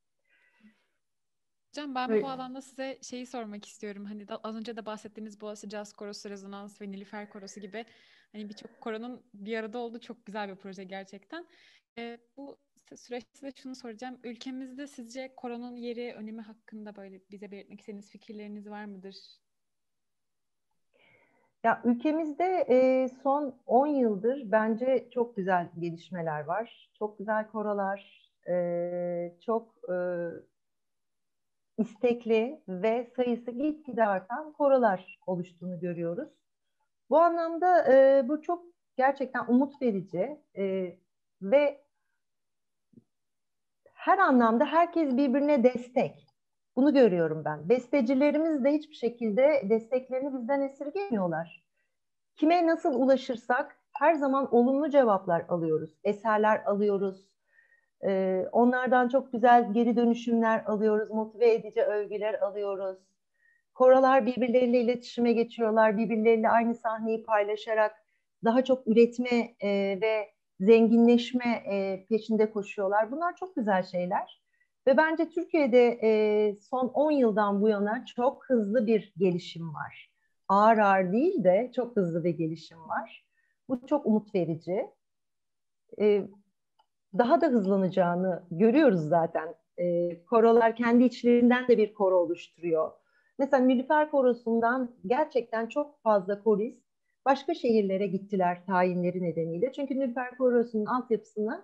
Hocam 1.72 1.96
ben 1.96 2.10
evet. 2.10 2.24
bu 2.24 2.30
alanda 2.30 2.62
size 2.62 2.98
şeyi 3.02 3.26
sormak 3.26 3.66
istiyorum. 3.66 4.06
Hani 4.06 4.26
az 4.44 4.56
önce 4.56 4.78
de 4.78 4.86
bahsettiğiniz 4.86 5.42
Boğaziçi 5.42 5.70
Jazz 5.70 5.94
Korosu, 5.94 6.30
Rezonans 6.30 6.82
ve 6.82 6.92
Nilüfer 6.92 7.30
Korosu 7.30 7.60
gibi 7.60 7.86
hani 8.32 8.50
birçok 8.50 8.82
koronun 8.82 9.24
bir 9.34 9.58
arada 9.58 9.78
olduğu 9.78 10.00
çok 10.00 10.26
güzel 10.26 10.50
bir 10.50 10.56
proje 10.56 10.84
gerçekten. 10.84 11.46
Ee, 11.98 12.18
bu 12.38 12.58
süreçte 12.96 13.48
de 13.48 13.52
şunu 13.56 13.76
soracağım. 13.76 14.20
Ülkemizde 14.24 14.88
sizce 14.88 15.36
koronun 15.36 15.76
yeri, 15.76 16.14
önemi 16.14 16.42
hakkında 16.42 16.96
böyle 16.96 17.22
bize 17.32 17.52
belirtmek 17.52 17.80
istediğiniz 17.80 18.10
fikirleriniz 18.10 18.70
var 18.70 18.86
mıdır? 18.86 19.16
Ya 21.64 21.82
ülkemizde 21.84 22.66
e, 22.70 23.10
son 23.24 23.56
10 23.66 23.88
yıldır 23.88 24.52
bence 24.52 25.08
çok 25.14 25.36
güzel 25.36 25.70
gelişmeler 25.80 26.44
var. 26.44 26.92
Çok 27.00 27.18
güzel 27.18 27.48
korolar, 27.48 28.32
e, 28.48 29.36
çok 29.46 29.76
e, 29.90 29.96
istekli 31.82 32.62
ve 32.68 33.12
sayısı 33.16 33.52
gitgide 33.52 34.06
artan 34.06 34.54
korolar 34.54 35.20
oluştuğunu 35.28 35.80
görüyoruz. 35.80 36.30
Bu 37.10 37.20
anlamda 37.20 37.94
e, 37.94 38.28
bu 38.28 38.42
çok 38.42 38.66
gerçekten 38.98 39.46
umut 39.48 39.82
verici 39.82 40.42
e, 40.58 40.96
ve 41.42 41.82
her 43.94 44.18
anlamda 44.18 44.66
herkes 44.66 45.18
birbirine 45.18 45.64
destek. 45.64 46.28
Bunu 46.76 46.94
görüyorum 46.94 47.46
ben. 47.46 47.70
Bestecilerimiz 47.70 48.64
de 48.64 48.74
hiçbir 48.74 48.96
şekilde 48.96 49.66
desteklerini 49.70 50.34
bizden 50.34 50.62
esirgemiyorlar. 50.62 51.64
Kime 52.36 52.68
nasıl 52.68 52.94
ulaşırsak 52.94 53.78
her 53.94 54.14
zaman 54.14 54.56
olumlu 54.56 54.90
cevaplar 54.90 55.46
alıyoruz. 55.50 55.98
Eserler 56.04 56.64
alıyoruz, 56.66 57.31
ee, 58.04 58.46
onlardan 58.52 59.10
çok 59.10 59.32
güzel 59.32 59.74
geri 59.74 59.96
dönüşümler 59.96 60.64
alıyoruz, 60.66 61.12
motive 61.12 61.54
edici 61.54 61.82
övgüler 61.84 62.34
alıyoruz. 62.34 62.98
Koralar 63.74 64.26
birbirleriyle 64.26 64.82
iletişime 64.82 65.34
geçiyorlar, 65.34 65.98
birbirleriyle 65.98 66.50
aynı 66.50 66.76
sahneyi 66.76 67.24
paylaşarak 67.24 67.96
daha 68.44 68.64
çok 68.64 68.88
üretme 68.88 69.56
e, 69.60 69.70
ve 70.02 70.32
zenginleşme 70.60 71.64
e, 71.72 72.06
peşinde 72.10 72.52
koşuyorlar. 72.52 73.12
Bunlar 73.12 73.36
çok 73.36 73.56
güzel 73.56 73.84
şeyler. 73.84 74.42
Ve 74.88 74.98
bence 74.98 75.30
Türkiye'de 75.30 76.00
e, 76.04 76.56
son 76.56 76.88
10 76.88 77.12
yıldan 77.12 77.62
bu 77.62 77.70
yana 77.70 78.06
çok 78.06 78.46
hızlı 78.50 78.88
bir 78.88 79.14
gelişim 79.18 79.74
var. 79.74 80.12
Ağır 80.48 80.78
ağır 80.78 81.12
değil 81.12 81.44
de 81.44 81.72
çok 81.76 81.96
hızlı 81.96 82.24
bir 82.24 82.30
gelişim 82.38 82.80
var. 82.90 83.26
Bu 83.70 83.88
çok 83.88 84.06
umut 84.06 84.36
verici. 84.36 84.90
E, 86.00 86.28
daha 87.18 87.42
da 87.42 87.48
hızlanacağını 87.48 88.44
görüyoruz 88.52 89.02
zaten. 89.02 89.56
E, 89.78 90.26
korolar 90.26 90.76
kendi 90.76 91.04
içlerinden 91.04 91.68
de 91.68 91.78
bir 91.78 91.94
koro 91.94 92.18
oluşturuyor. 92.18 92.92
Mesela 93.40 93.64
Nilüfer 93.64 94.12
Korosu'ndan 94.12 94.92
gerçekten 95.06 95.68
çok 95.68 96.02
fazla 96.04 96.44
korist 96.44 96.82
başka 97.26 97.54
şehirlere 97.54 98.08
gittiler 98.08 98.66
tayinleri 98.66 99.24
nedeniyle. 99.24 99.72
Çünkü 99.72 100.00
Nilüfer 100.00 100.38
Korosu'nun 100.38 100.86
altyapısını 100.86 101.64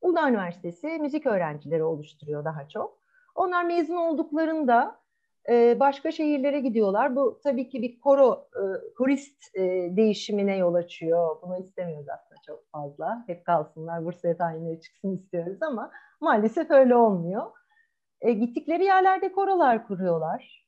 Uludağ 0.00 0.28
Üniversitesi 0.28 0.86
müzik 0.86 1.26
öğrencileri 1.26 1.84
oluşturuyor 1.84 2.44
daha 2.44 2.68
çok. 2.68 2.98
Onlar 3.34 3.64
mezun 3.64 3.96
olduklarında 3.96 5.00
e, 5.48 5.80
başka 5.80 6.12
şehirlere 6.12 6.60
gidiyorlar. 6.60 7.16
Bu 7.16 7.40
tabii 7.44 7.68
ki 7.68 7.82
bir 7.82 8.00
koro, 8.00 8.48
e, 9.54 9.62
e, 9.62 9.96
değişimine 9.96 10.56
yol 10.56 10.74
açıyor. 10.74 11.36
Bunu 11.42 11.58
istemiyoruz 11.58 12.08
aslında 12.08 12.40
çok 12.46 12.70
fazla. 12.72 13.24
Hep 13.26 13.44
kalsınlar, 13.44 14.04
Bursa'ya 14.04 14.36
tayinleri 14.36 14.80
çıksın 14.80 15.16
istiyoruz 15.16 15.62
ama 15.62 15.90
maalesef 16.20 16.70
öyle 16.70 16.96
olmuyor. 16.96 17.46
E, 18.20 18.32
gittikleri 18.32 18.84
yerlerde 18.84 19.32
korolar 19.32 19.86
kuruyorlar. 19.86 20.66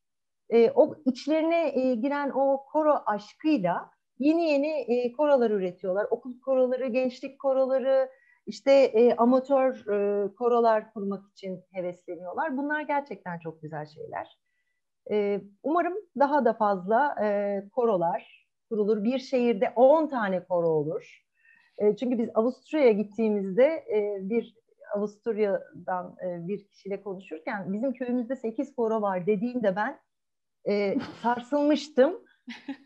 E, 0.51 0.71
o 0.71 0.95
içlerine 1.05 1.81
e, 1.81 1.95
giren 1.95 2.31
o 2.35 2.65
koro 2.73 3.03
aşkıyla 3.07 3.91
yeni 4.19 4.51
yeni 4.51 4.71
e, 4.81 5.13
korolar 5.13 5.51
üretiyorlar. 5.51 6.07
Okul 6.11 6.41
koroları, 6.41 6.87
gençlik 6.87 7.39
koroları, 7.39 8.11
işte 8.47 8.73
e, 8.73 9.17
amatör 9.17 9.75
e, 9.75 10.29
korolar 10.35 10.93
kurmak 10.93 11.31
için 11.33 11.65
hevesleniyorlar. 11.73 12.57
Bunlar 12.57 12.83
gerçekten 12.83 13.39
çok 13.39 13.63
güzel 13.63 13.87
şeyler. 13.87 14.39
E, 15.11 15.41
umarım 15.63 15.95
daha 16.19 16.45
da 16.45 16.53
fazla 16.53 17.15
e, 17.23 17.63
korolar 17.73 18.49
kurulur. 18.69 19.05
Bir 19.05 19.19
şehirde 19.19 19.73
10 19.77 20.07
tane 20.07 20.45
koro 20.45 20.69
olur. 20.69 21.25
E, 21.79 21.97
çünkü 21.97 22.19
biz 22.19 22.31
Avusturya'ya 22.35 22.93
gittiğimizde 22.93 23.65
e, 23.67 24.19
bir 24.21 24.55
Avusturya'dan 24.97 26.17
e, 26.25 26.49
bir 26.49 26.69
kişiyle 26.69 27.03
konuşurken 27.03 27.73
bizim 27.73 27.93
köyümüzde 27.93 28.37
8 28.37 28.75
koro 28.75 29.03
var 29.03 29.27
dediğinde 29.27 29.77
ben 29.77 29.99
e, 30.69 30.97
sarsılmıştım. 31.23 32.21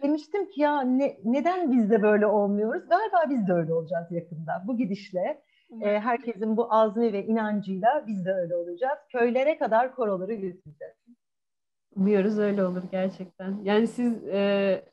Demiştim 0.02 0.50
ki 0.50 0.61
ya 0.61 0.81
ne, 0.81 1.17
neden 1.25 1.73
biz 1.73 1.91
de 1.91 2.02
böyle 2.02 2.26
olmuyoruz? 2.26 2.88
Galiba 2.88 3.31
biz 3.31 3.49
de 3.49 3.52
öyle 3.52 3.75
olacağız 3.75 4.12
yakında. 4.12 4.64
Bu 4.67 4.76
gidişle 4.76 5.43
e, 5.81 6.00
herkesin 6.00 6.57
bu 6.57 6.75
azmi 6.75 7.12
ve 7.12 7.25
inancıyla 7.25 8.05
biz 8.07 8.25
de 8.25 8.33
öyle 8.33 8.57
olacağız. 8.57 8.99
Köylere 9.12 9.59
kadar 9.59 9.95
koroları 9.95 10.35
götüreceğiz. 10.35 10.95
Umuyoruz 11.97 12.39
öyle 12.39 12.65
olur 12.65 12.83
gerçekten. 12.91 13.59
Yani 13.65 13.87
siz 13.87 14.25
e, 14.25 14.85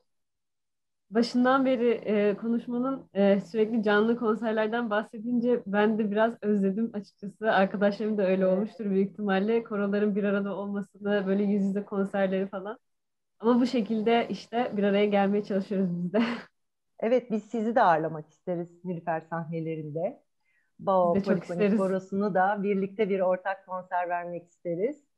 başından 1.10 1.66
beri 1.66 1.90
e, 1.92 2.38
konuşmanın 2.38 3.10
e, 3.14 3.42
sürekli 3.42 3.84
canlı 3.84 4.18
konserlerden 4.18 4.90
bahsedince 4.90 5.64
ben 5.66 5.98
de 6.00 6.12
biraz 6.12 6.38
özledim 6.42 6.92
açıkçası. 6.94 7.52
Arkadaşlarım 7.52 8.18
da 8.18 8.28
öyle 8.28 8.48
olmuştur 8.48 8.86
büyük 8.86 9.12
ihtimalle. 9.12 9.64
Koroların 9.64 10.16
bir 10.16 10.24
arada 10.24 10.56
olmasını, 10.56 11.28
böyle 11.28 11.44
yüz 11.44 11.64
yüze 11.64 11.86
konserleri 11.86 12.48
falan. 12.48 12.80
Ama 13.40 13.62
bu 13.62 13.66
şekilde 13.66 14.28
işte 14.30 14.72
bir 14.78 14.84
araya 14.84 15.06
gelmeye 15.06 15.44
çalışıyoruz 15.44 15.90
biz 16.04 16.14
de. 16.14 16.22
Evet 17.02 17.32
biz 17.32 17.44
sizi 17.44 17.76
de 17.76 17.82
ağırlamak 17.82 18.30
isteriz 18.30 18.86
Nilüfer 18.86 19.22
sahnelerinde. 19.22 20.24
Bao 20.80 21.14
Polifonik 21.14 21.78
Korosu'nu 21.78 22.34
da 22.34 22.64
birlikte 22.64 23.10
bir 23.10 23.20
ortak 23.20 23.66
konser 23.66 24.10
vermek 24.10 24.48
isteriz. 24.48 25.09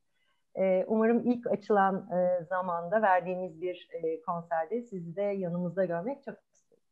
Ee, 0.56 0.84
umarım 0.86 1.30
ilk 1.30 1.46
açılan 1.46 2.10
e, 2.12 2.44
zamanda 2.44 3.02
verdiğimiz 3.02 3.62
bir 3.62 3.88
e, 3.92 4.22
konserde 4.22 4.82
sizi 4.82 5.16
de 5.16 5.22
yanımızda 5.22 5.84
görmek 5.84 6.24
çok 6.24 6.34
isteriz. 6.52 6.82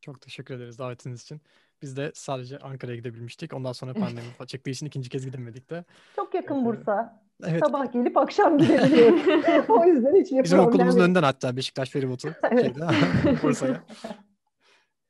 Çok 0.00 0.20
teşekkür 0.20 0.54
ederiz 0.54 0.78
davetiniz 0.78 1.22
için. 1.22 1.40
Biz 1.82 1.96
de 1.96 2.12
sadece 2.14 2.58
Ankara'ya 2.58 2.96
gidebilmiştik. 2.96 3.54
Ondan 3.54 3.72
sonra 3.72 3.94
pandemi 3.94 4.26
çıktığı 4.46 4.70
için 4.70 4.86
ikinci 4.86 5.08
kez 5.08 5.26
gidemedik 5.26 5.70
de. 5.70 5.84
Çok 6.16 6.34
yakın 6.34 6.64
Bursa. 6.64 7.26
Evet. 7.46 7.60
Sabah 7.66 7.92
gelip 7.92 8.16
akşam 8.16 8.58
gidebiliyoruz. 8.58 9.22
o 9.68 9.84
yüzden 9.84 10.14
hiç 10.14 10.32
Bizim 10.32 10.44
problem 10.44 10.68
okulumuzun 10.68 11.00
önünden 11.00 11.22
hatta 11.22 11.56
Beşiktaş 11.56 11.90
feribotu. 11.90 12.28
evet. 12.50 12.76
Bursa'ya. 13.42 13.82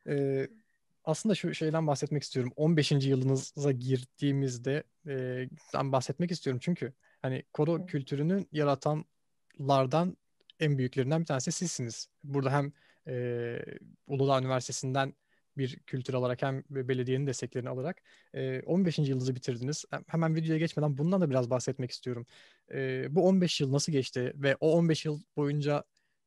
Ee, 0.08 0.48
aslında 1.04 1.34
şu 1.34 1.54
şeyden 1.54 1.86
bahsetmek 1.86 2.22
istiyorum. 2.22 2.52
15. 2.56 2.92
yılınıza 2.92 3.72
girdiğimizde 3.72 4.82
e, 5.06 5.46
ben 5.74 5.92
bahsetmek 5.92 6.30
istiyorum 6.30 6.60
çünkü 6.62 6.92
hani 7.22 7.42
koro 7.52 7.86
kültürünün 7.86 8.48
yaratanlardan 8.52 10.16
en 10.60 10.78
büyüklerinden 10.78 11.20
bir 11.20 11.26
tanesi 11.26 11.52
sizsiniz. 11.52 12.08
Burada 12.24 12.52
hem 12.52 12.72
e, 13.08 13.58
Uludağ 14.06 14.40
Üniversitesi'nden 14.40 15.14
bir 15.58 15.76
kültür 15.76 16.14
alarak 16.14 16.42
hem 16.42 16.62
belediyenin 16.70 17.26
desteklerini 17.26 17.68
alarak 17.68 18.02
e, 18.34 18.60
15. 18.60 18.98
yılınızı 18.98 19.34
bitirdiniz. 19.34 19.84
Hemen 20.06 20.34
videoya 20.34 20.58
geçmeden 20.58 20.98
bundan 20.98 21.20
da 21.20 21.30
biraz 21.30 21.50
bahsetmek 21.50 21.90
istiyorum. 21.90 22.26
E, 22.72 23.06
bu 23.10 23.28
15 23.28 23.60
yıl 23.60 23.72
nasıl 23.72 23.92
geçti 23.92 24.32
ve 24.36 24.56
o 24.60 24.72
15 24.72 25.04
yıl 25.04 25.20
boyunca 25.36 25.84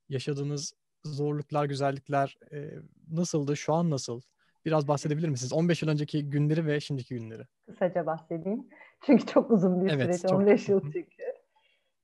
yaşadığınız 0.10 0.73
zorluklar, 1.06 1.65
güzellikler 1.65 2.38
e, 2.52 2.69
nasıldı? 3.12 3.58
Şu 3.58 3.73
an 3.73 3.89
nasıl? 3.89 4.21
Biraz 4.65 4.88
bahsedebilir 4.88 5.30
misiniz? 5.30 5.54
15 5.54 5.82
yıl 5.82 5.89
önceki 5.89 6.30
günleri 6.30 6.65
ve 6.65 6.80
şimdiki 6.80 7.15
günleri. 7.15 7.43
Kısaca 7.65 8.06
bahsedeyim. 8.06 8.67
Çünkü 9.05 9.25
çok 9.25 9.51
uzun 9.51 9.85
bir 9.85 9.91
evet, 9.91 10.05
süreç. 10.05 10.21
Çok... 10.21 10.39
15 10.39 10.69
yıl 10.69 10.81
çünkü. 10.81 11.23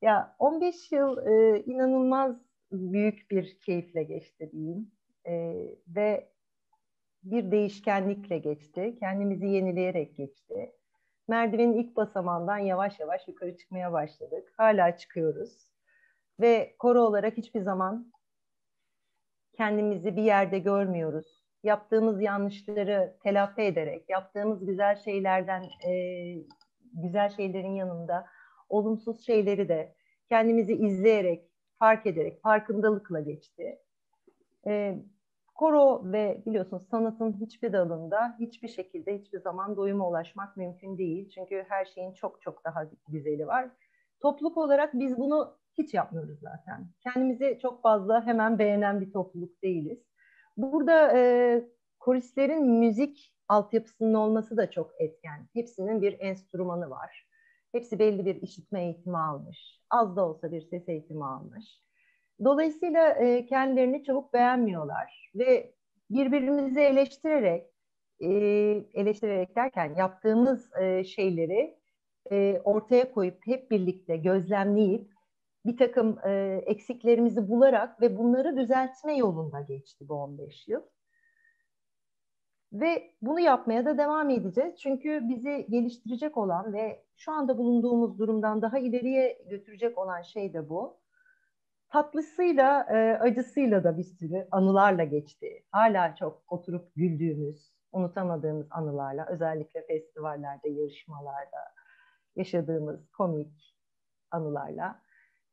Ya 0.02 0.36
15 0.38 0.92
yıl 0.92 1.26
e, 1.26 1.62
inanılmaz 1.64 2.36
büyük 2.72 3.30
bir 3.30 3.60
keyifle 3.60 4.02
geçti 4.02 4.50
diyeyim. 4.52 4.90
E, 5.26 5.54
ve 5.88 6.28
bir 7.22 7.50
değişkenlikle 7.50 8.38
geçti. 8.38 8.96
Kendimizi 9.00 9.46
yenileyerek 9.46 10.16
geçti. 10.16 10.72
Merdivenin 11.28 11.76
ilk 11.76 11.96
basamağından 11.96 12.58
yavaş 12.58 13.00
yavaş 13.00 13.28
yukarı 13.28 13.56
çıkmaya 13.56 13.92
başladık. 13.92 14.52
Hala 14.56 14.96
çıkıyoruz. 14.96 15.70
Ve 16.40 16.76
koro 16.78 17.00
olarak 17.00 17.36
hiçbir 17.36 17.60
zaman 17.60 18.12
kendimizi 19.56 20.16
bir 20.16 20.22
yerde 20.22 20.58
görmüyoruz. 20.58 21.46
Yaptığımız 21.62 22.22
yanlışları 22.22 23.16
telafi 23.22 23.62
ederek, 23.62 24.04
yaptığımız 24.08 24.66
güzel 24.66 24.96
şeylerden, 24.96 25.62
e, 25.62 25.92
güzel 27.02 27.28
şeylerin 27.28 27.74
yanında 27.74 28.26
olumsuz 28.68 29.26
şeyleri 29.26 29.68
de 29.68 29.94
kendimizi 30.28 30.74
izleyerek, 30.74 31.50
fark 31.78 32.06
ederek, 32.06 32.42
farkındalıkla 32.42 33.20
geçti. 33.20 33.78
E, 34.66 34.98
Koro 35.54 36.12
ve 36.12 36.42
biliyorsunuz 36.46 36.88
sanatın 36.90 37.32
hiçbir 37.32 37.72
dalında 37.72 38.36
hiçbir 38.40 38.68
şekilde 38.68 39.18
hiçbir 39.18 39.38
zaman 39.40 39.76
doyuma 39.76 40.08
ulaşmak 40.08 40.56
mümkün 40.56 40.98
değil. 40.98 41.28
Çünkü 41.28 41.64
her 41.68 41.84
şeyin 41.84 42.12
çok 42.12 42.42
çok 42.42 42.64
daha 42.64 42.84
güzeli 43.08 43.46
var. 43.46 43.70
Topluluk 44.20 44.56
olarak 44.56 44.94
biz 44.94 45.18
bunu 45.18 45.58
hiç 45.78 45.94
yapmıyoruz 45.94 46.38
zaten. 46.40 46.88
Kendimizi 47.00 47.58
çok 47.62 47.82
fazla 47.82 48.26
hemen 48.26 48.58
beğenen 48.58 49.00
bir 49.00 49.12
topluluk 49.12 49.62
değiliz. 49.62 49.98
Burada 50.56 51.18
e, 51.18 51.62
koristlerin 51.98 52.66
müzik 52.66 53.35
altyapısının 53.48 54.14
olması 54.14 54.56
da 54.56 54.70
çok 54.70 55.00
etken. 55.00 55.48
Hepsinin 55.52 56.02
bir 56.02 56.20
enstrümanı 56.20 56.90
var. 56.90 57.26
Hepsi 57.72 57.98
belli 57.98 58.26
bir 58.26 58.42
işitme 58.42 58.84
eğitimi 58.84 59.18
almış. 59.18 59.80
Az 59.90 60.16
da 60.16 60.28
olsa 60.28 60.52
bir 60.52 60.60
ses 60.60 60.88
eğitimi 60.88 61.24
almış. 61.24 61.80
Dolayısıyla 62.44 63.08
e, 63.10 63.46
kendilerini 63.46 64.04
çabuk 64.04 64.32
beğenmiyorlar 64.32 65.30
ve 65.34 65.74
birbirimizi 66.10 66.80
eleştirerek, 66.80 67.66
e, 68.20 68.28
eleştirerek 68.94 69.56
derken 69.56 69.94
yaptığımız 69.94 70.70
e, 70.80 71.04
şeyleri 71.04 71.78
e, 72.30 72.60
ortaya 72.64 73.12
koyup 73.12 73.46
hep 73.46 73.70
birlikte 73.70 74.16
gözlemleyip 74.16 75.10
bir 75.66 75.76
takım 75.76 76.18
e, 76.26 76.62
eksiklerimizi 76.66 77.48
bularak 77.48 78.00
ve 78.00 78.18
bunları 78.18 78.56
düzeltme 78.56 79.16
yolunda 79.16 79.60
geçti 79.60 80.08
bu 80.08 80.14
15 80.14 80.68
yıl. 80.68 80.80
Ve 82.80 83.10
bunu 83.22 83.40
yapmaya 83.40 83.84
da 83.84 83.98
devam 83.98 84.30
edeceğiz. 84.30 84.76
Çünkü 84.78 85.28
bizi 85.28 85.66
geliştirecek 85.70 86.36
olan 86.36 86.72
ve 86.72 87.04
şu 87.16 87.32
anda 87.32 87.58
bulunduğumuz 87.58 88.18
durumdan 88.18 88.62
daha 88.62 88.78
ileriye 88.78 89.42
götürecek 89.50 89.98
olan 89.98 90.22
şey 90.22 90.54
de 90.54 90.68
bu 90.68 91.00
tatlısıyla, 91.88 92.86
e, 92.90 93.18
acısıyla 93.20 93.84
da 93.84 93.98
bir 93.98 94.04
sürü 94.04 94.48
anılarla 94.50 95.04
geçti. 95.04 95.64
Hala 95.72 96.14
çok 96.14 96.42
oturup 96.48 96.94
güldüğümüz, 96.94 97.72
unutamadığımız 97.92 98.66
anılarla, 98.70 99.26
özellikle 99.26 99.86
festivallerde, 99.86 100.68
yarışmalarda 100.68 101.74
yaşadığımız 102.36 103.10
komik 103.10 103.76
anılarla. 104.30 105.00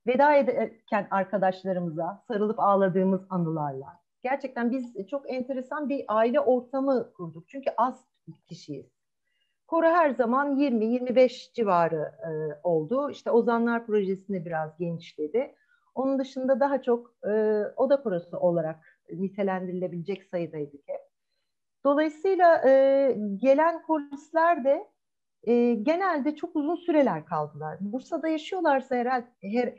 Veda 0.08 0.36
ederken 0.36 1.08
arkadaşlarımıza 1.12 2.24
sarılıp 2.28 2.60
ağladığımız 2.60 3.22
anılarla. 3.30 4.03
Gerçekten 4.24 4.72
biz 4.72 5.08
çok 5.10 5.34
enteresan 5.34 5.90
bir 5.90 6.06
aile 6.08 6.40
ortamı 6.40 7.14
kurduk. 7.14 7.50
Çünkü 7.50 7.70
az 7.78 8.06
kişiyiz. 8.48 8.86
Koro 9.68 9.88
her 9.88 10.10
zaman 10.10 10.60
20-25 10.60 11.54
civarı 11.54 12.02
e, 12.02 12.60
oldu. 12.64 13.10
İşte 13.10 13.32
Ozanlar 13.32 13.86
Projesi'nde 13.86 14.46
biraz 14.46 14.78
genişledi. 14.78 15.56
Onun 15.96 16.20
dışında 16.20 16.60
daha 16.60 16.82
çok 16.82 17.16
e, 17.28 17.64
oda 17.76 18.04
korosu 18.04 18.38
olarak 18.38 19.00
nitelendirilebilecek 19.12 20.24
sayıdaydık 20.24 20.82
hep. 20.88 21.02
Dolayısıyla 21.84 22.70
e, 22.70 23.16
gelen 23.38 23.82
koristler 23.82 24.64
de 24.64 24.88
e, 25.44 25.74
genelde 25.74 26.36
çok 26.36 26.56
uzun 26.56 26.76
süreler 26.76 27.26
kaldılar. 27.26 27.78
Bursa'da 27.82 28.28
yaşıyorlarsa 28.28 28.96
herhalde 28.96 29.28
her 29.42 29.74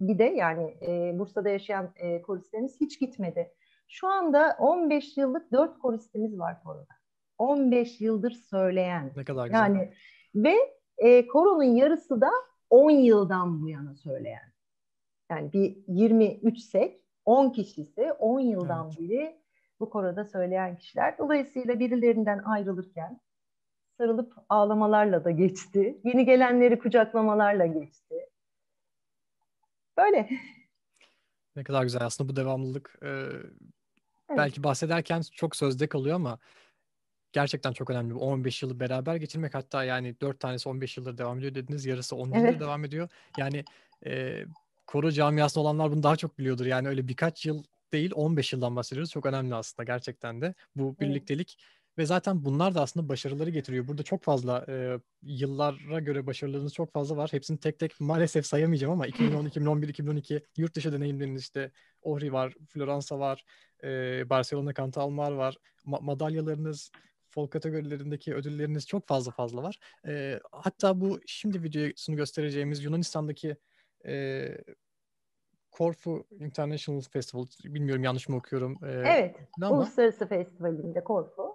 bir 0.00 0.18
de 0.18 0.24
yani 0.24 0.76
e, 0.82 1.18
Bursa'da 1.18 1.48
yaşayan 1.48 1.90
e, 1.96 2.22
koristlerimiz 2.22 2.80
hiç 2.80 3.00
gitmedi. 3.00 3.52
Şu 3.90 4.08
anda 4.08 4.56
15 4.58 5.16
yıllık 5.16 5.52
4 5.52 5.78
koristimiz 5.78 6.38
var 6.38 6.62
koroda. 6.62 6.94
15 7.38 8.00
yıldır 8.00 8.30
söyleyen. 8.30 9.12
Ne 9.16 9.24
kadar 9.24 9.46
güzel. 9.46 9.58
Yani 9.58 9.92
ve 10.34 10.56
e, 10.98 11.26
koronun 11.26 11.62
yarısı 11.62 12.20
da 12.20 12.30
10 12.70 12.90
yıldan 12.90 13.62
bu 13.62 13.68
yana 13.68 13.94
söyleyen. 13.94 14.52
Yani 15.30 15.52
bir 15.52 15.76
23 15.88 16.58
sek 16.58 17.04
10 17.24 17.50
kişisi 17.50 18.12
10 18.12 18.40
yıldan 18.40 18.86
evet. 18.86 19.00
beri 19.00 19.40
bu 19.80 19.90
koroda 19.90 20.24
söyleyen 20.24 20.76
kişiler. 20.76 21.18
Dolayısıyla 21.18 21.78
birilerinden 21.80 22.38
ayrılırken 22.38 23.20
sarılıp 23.98 24.34
ağlamalarla 24.48 25.24
da 25.24 25.30
geçti. 25.30 26.00
Yeni 26.04 26.24
gelenleri 26.24 26.78
kucaklamalarla 26.78 27.66
geçti. 27.66 28.14
Böyle. 29.98 30.28
Ne 31.56 31.64
kadar 31.64 31.82
güzel 31.82 32.02
aslında 32.04 32.30
bu 32.32 32.36
devamlılık. 32.36 32.98
Ee, 33.02 33.24
evet. 34.30 34.38
Belki 34.38 34.62
bahsederken 34.62 35.22
çok 35.32 35.56
sözde 35.56 35.86
kalıyor 35.86 36.16
ama 36.16 36.38
gerçekten 37.32 37.72
çok 37.72 37.90
önemli. 37.90 38.14
15 38.14 38.62
yılı 38.62 38.80
beraber 38.80 39.16
geçirmek 39.16 39.54
hatta 39.54 39.84
yani 39.84 40.20
4 40.20 40.40
tanesi 40.40 40.68
15 40.68 40.96
yıldır 40.96 41.18
devam 41.18 41.38
ediyor 41.38 41.54
dediniz. 41.54 41.86
Yarısı 41.86 42.16
10 42.16 42.32
evet. 42.32 42.46
yıldır 42.46 42.60
devam 42.60 42.84
ediyor. 42.84 43.08
Yani 43.38 43.64
e, 44.06 44.44
koro 44.86 45.10
camiasında 45.10 45.62
olanlar 45.62 45.92
bunu 45.92 46.02
daha 46.02 46.16
çok 46.16 46.38
biliyordur. 46.38 46.66
Yani 46.66 46.88
öyle 46.88 47.08
birkaç 47.08 47.46
yıl 47.46 47.64
değil 47.92 48.12
15 48.14 48.52
yıldan 48.52 48.76
bahsediyoruz. 48.76 49.10
Çok 49.10 49.26
önemli 49.26 49.54
aslında 49.54 49.84
gerçekten 49.84 50.40
de. 50.40 50.54
Bu 50.76 50.96
birliktelik 51.00 51.56
evet. 51.58 51.79
Ve 52.00 52.06
zaten 52.06 52.44
bunlar 52.44 52.74
da 52.74 52.82
aslında 52.82 53.08
başarıları 53.08 53.50
getiriyor. 53.50 53.88
Burada 53.88 54.02
çok 54.02 54.22
fazla 54.22 54.64
e, 54.68 54.98
yıllara 55.22 56.00
göre 56.00 56.26
başarılarınız 56.26 56.74
çok 56.74 56.92
fazla 56.92 57.16
var. 57.16 57.32
Hepsini 57.32 57.58
tek 57.58 57.78
tek 57.78 58.00
maalesef 58.00 58.46
sayamayacağım 58.46 58.92
ama 58.92 59.06
2010, 59.06 59.46
2011, 59.46 59.88
2012 59.88 60.42
yurt 60.56 60.74
dışı 60.74 60.92
deneyimleriniz 60.92 61.42
işte 61.42 61.70
Ohri 62.02 62.32
var, 62.32 62.54
Floransa 62.68 63.18
var, 63.18 63.44
e, 63.84 63.88
Barcelona 64.30 64.74
Kanta 64.74 65.00
Almar 65.00 65.32
var. 65.32 65.56
Ma- 65.86 66.04
madalyalarınız, 66.04 66.90
fol 67.28 67.46
kategorilerindeki 67.46 68.34
ödülleriniz 68.34 68.86
çok 68.86 69.08
fazla 69.08 69.32
fazla 69.32 69.62
var. 69.62 69.78
E, 70.06 70.40
hatta 70.52 71.00
bu 71.00 71.20
şimdi 71.26 71.62
videosunu 71.62 72.16
göstereceğimiz 72.16 72.84
Yunanistan'daki 72.84 73.56
e, 74.06 74.48
Corfu 75.72 76.26
International 76.40 77.00
Festival, 77.00 77.46
bilmiyorum 77.64 78.04
yanlış 78.04 78.28
mı 78.28 78.36
okuyorum. 78.36 78.78
E, 78.84 78.90
evet, 78.90 79.36
ama, 79.62 79.76
Uluslararası 79.76 80.28
Festivali'nde 80.28 81.02
Corfu. 81.06 81.49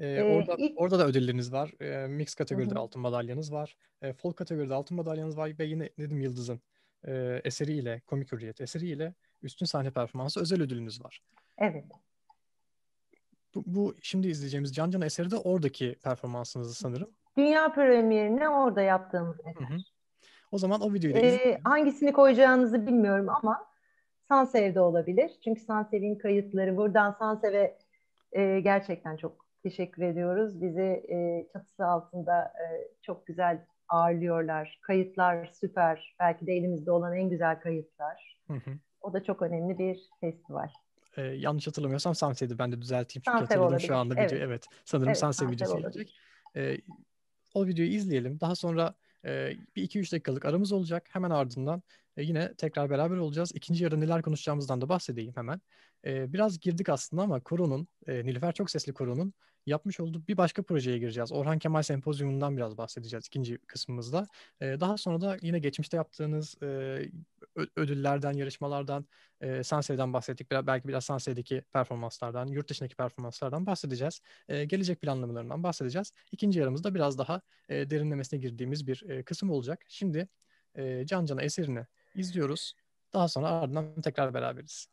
Ee, 0.00 0.22
orada, 0.22 0.54
ilk... 0.58 0.80
orada 0.80 0.98
da 0.98 1.06
ödülleriniz 1.06 1.52
var. 1.52 1.82
E, 1.82 2.06
mix 2.06 2.34
kategoride 2.34 2.70
Hı-hı. 2.70 2.80
altın 2.80 3.02
madalyanız 3.02 3.52
var. 3.52 3.76
E, 4.02 4.12
folk 4.12 4.36
kategoride 4.36 4.74
altın 4.74 4.96
madalyanız 4.96 5.36
var 5.36 5.52
ve 5.58 5.64
yine 5.64 5.88
Nedim 5.98 6.20
Yıldız'ın 6.20 6.60
e, 7.06 7.40
eseriyle, 7.44 8.00
Komik 8.06 8.32
Hürriyet 8.32 8.60
eseriyle 8.60 9.14
üstün 9.42 9.66
sahne 9.66 9.90
performansı 9.90 10.40
özel 10.40 10.62
ödülünüz 10.62 11.04
var. 11.04 11.22
Evet. 11.58 11.84
Bu, 13.54 13.62
bu 13.66 13.94
şimdi 14.02 14.28
izleyeceğimiz 14.28 14.74
Can 14.74 14.90
Can 14.90 15.02
eseri 15.02 15.30
de 15.30 15.36
oradaki 15.36 15.96
performansınızı 16.04 16.74
sanırım. 16.74 17.10
Dünya 17.36 17.72
premierini 17.72 18.48
orada 18.48 18.82
yaptığımız 18.82 19.40
eser. 19.40 19.84
O 20.52 20.58
zaman 20.58 20.80
o 20.80 20.92
videoyu 20.92 21.14
da 21.14 21.20
ee, 21.20 21.60
Hangisini 21.64 22.12
koyacağınızı 22.12 22.86
bilmiyorum 22.86 23.28
ama 23.28 23.66
Sansev'de 24.28 24.80
olabilir. 24.80 25.30
Çünkü 25.44 25.60
Sansev'in 25.60 26.14
kayıtları 26.14 26.76
buradan 26.76 27.12
Sansev'e 27.18 27.78
e, 28.32 28.60
gerçekten 28.60 29.16
çok 29.16 29.39
teşekkür 29.62 30.02
ediyoruz. 30.02 30.62
Bizi 30.62 31.04
e, 31.08 31.46
çatısı 31.52 31.86
altında 31.86 32.44
e, 32.44 32.64
çok 33.02 33.26
güzel 33.26 33.66
ağırlıyorlar. 33.88 34.78
Kayıtlar 34.82 35.50
süper. 35.60 36.14
Belki 36.20 36.46
de 36.46 36.52
elimizde 36.52 36.90
olan 36.90 37.16
en 37.16 37.30
güzel 37.30 37.60
kayıtlar. 37.60 38.38
Hı 38.46 38.54
hı. 38.54 38.70
O 39.00 39.12
da 39.12 39.24
çok 39.24 39.42
önemli 39.42 39.78
bir 39.78 40.00
festival. 40.20 40.68
Ee, 41.16 41.22
yanlış 41.22 41.66
hatırlamıyorsam 41.66 42.14
Sansev'di. 42.14 42.58
Ben 42.58 42.72
de 42.72 42.82
düzelteyim. 42.82 43.22
Çünkü 43.24 43.38
Sansev 43.38 43.56
hatırladım 43.56 43.80
şu 43.80 43.96
anda 43.96 44.14
evet. 44.18 44.32
video. 44.32 44.44
Evet. 44.44 44.66
Sanırım 44.84 45.08
evet, 45.08 45.18
Sansev 45.18 45.50
videosu 45.50 45.78
gelecek. 45.78 46.14
Ee, 46.56 46.76
o 47.54 47.66
videoyu 47.66 47.90
izleyelim. 47.90 48.40
Daha 48.40 48.54
sonra 48.54 48.94
e, 49.24 49.52
bir 49.76 49.82
iki 49.82 49.98
üç 49.98 50.12
dakikalık 50.12 50.44
aramız 50.44 50.72
olacak. 50.72 51.08
Hemen 51.10 51.30
ardından 51.30 51.82
e, 52.16 52.22
yine 52.22 52.54
tekrar 52.54 52.90
beraber 52.90 53.16
olacağız. 53.16 53.52
İkinci 53.54 53.84
yarı 53.84 54.00
neler 54.00 54.22
konuşacağımızdan 54.22 54.80
da 54.80 54.88
bahsedeyim 54.88 55.32
hemen. 55.36 55.60
E, 56.04 56.32
biraz 56.32 56.60
girdik 56.60 56.88
aslında 56.88 57.22
ama 57.22 57.40
Koron'un, 57.40 57.88
e, 58.06 58.24
Nilüfer 58.26 58.52
Çok 58.52 58.70
Sesli 58.70 58.92
Koron'un 58.92 59.34
yapmış 59.66 60.00
olduğu 60.00 60.26
bir 60.26 60.36
başka 60.36 60.62
projeye 60.62 60.98
gireceğiz. 60.98 61.32
Orhan 61.32 61.58
Kemal 61.58 61.82
Sempozyumundan 61.82 62.56
biraz 62.56 62.76
bahsedeceğiz 62.78 63.26
ikinci 63.26 63.58
kısmımızda. 63.58 64.26
E, 64.60 64.80
daha 64.80 64.96
sonra 64.96 65.20
da 65.20 65.36
yine 65.42 65.58
geçmişte 65.58 65.96
yaptığınız 65.96 66.62
e, 66.62 66.66
ödüllerden, 67.76 68.32
yarışmalardan, 68.32 69.06
e, 69.40 69.62
Sansei'den 69.62 70.12
bahsettik. 70.12 70.50
Biraz, 70.50 70.66
belki 70.66 70.88
biraz 70.88 71.04
Sansei'deki 71.04 71.62
performanslardan, 71.72 72.46
yurt 72.46 72.70
dışındaki 72.70 72.96
performanslardan 72.96 73.66
bahsedeceğiz. 73.66 74.20
E, 74.48 74.64
gelecek 74.64 75.00
planlamalarından 75.00 75.62
bahsedeceğiz. 75.62 76.12
İkinci 76.32 76.58
yarımızda 76.58 76.94
biraz 76.94 77.18
daha 77.18 77.40
e, 77.68 77.90
derinlemesine 77.90 78.40
girdiğimiz 78.40 78.86
bir 78.86 79.04
e, 79.08 79.22
kısım 79.22 79.50
olacak. 79.50 79.84
Şimdi 79.88 80.28
e, 80.74 81.06
Can 81.06 81.24
Can'a 81.26 81.42
eserini 81.42 81.86
izliyoruz. 82.14 82.74
Daha 83.12 83.28
sonra 83.28 83.48
ardından 83.48 84.00
tekrar 84.02 84.34
beraberiz. 84.34 84.86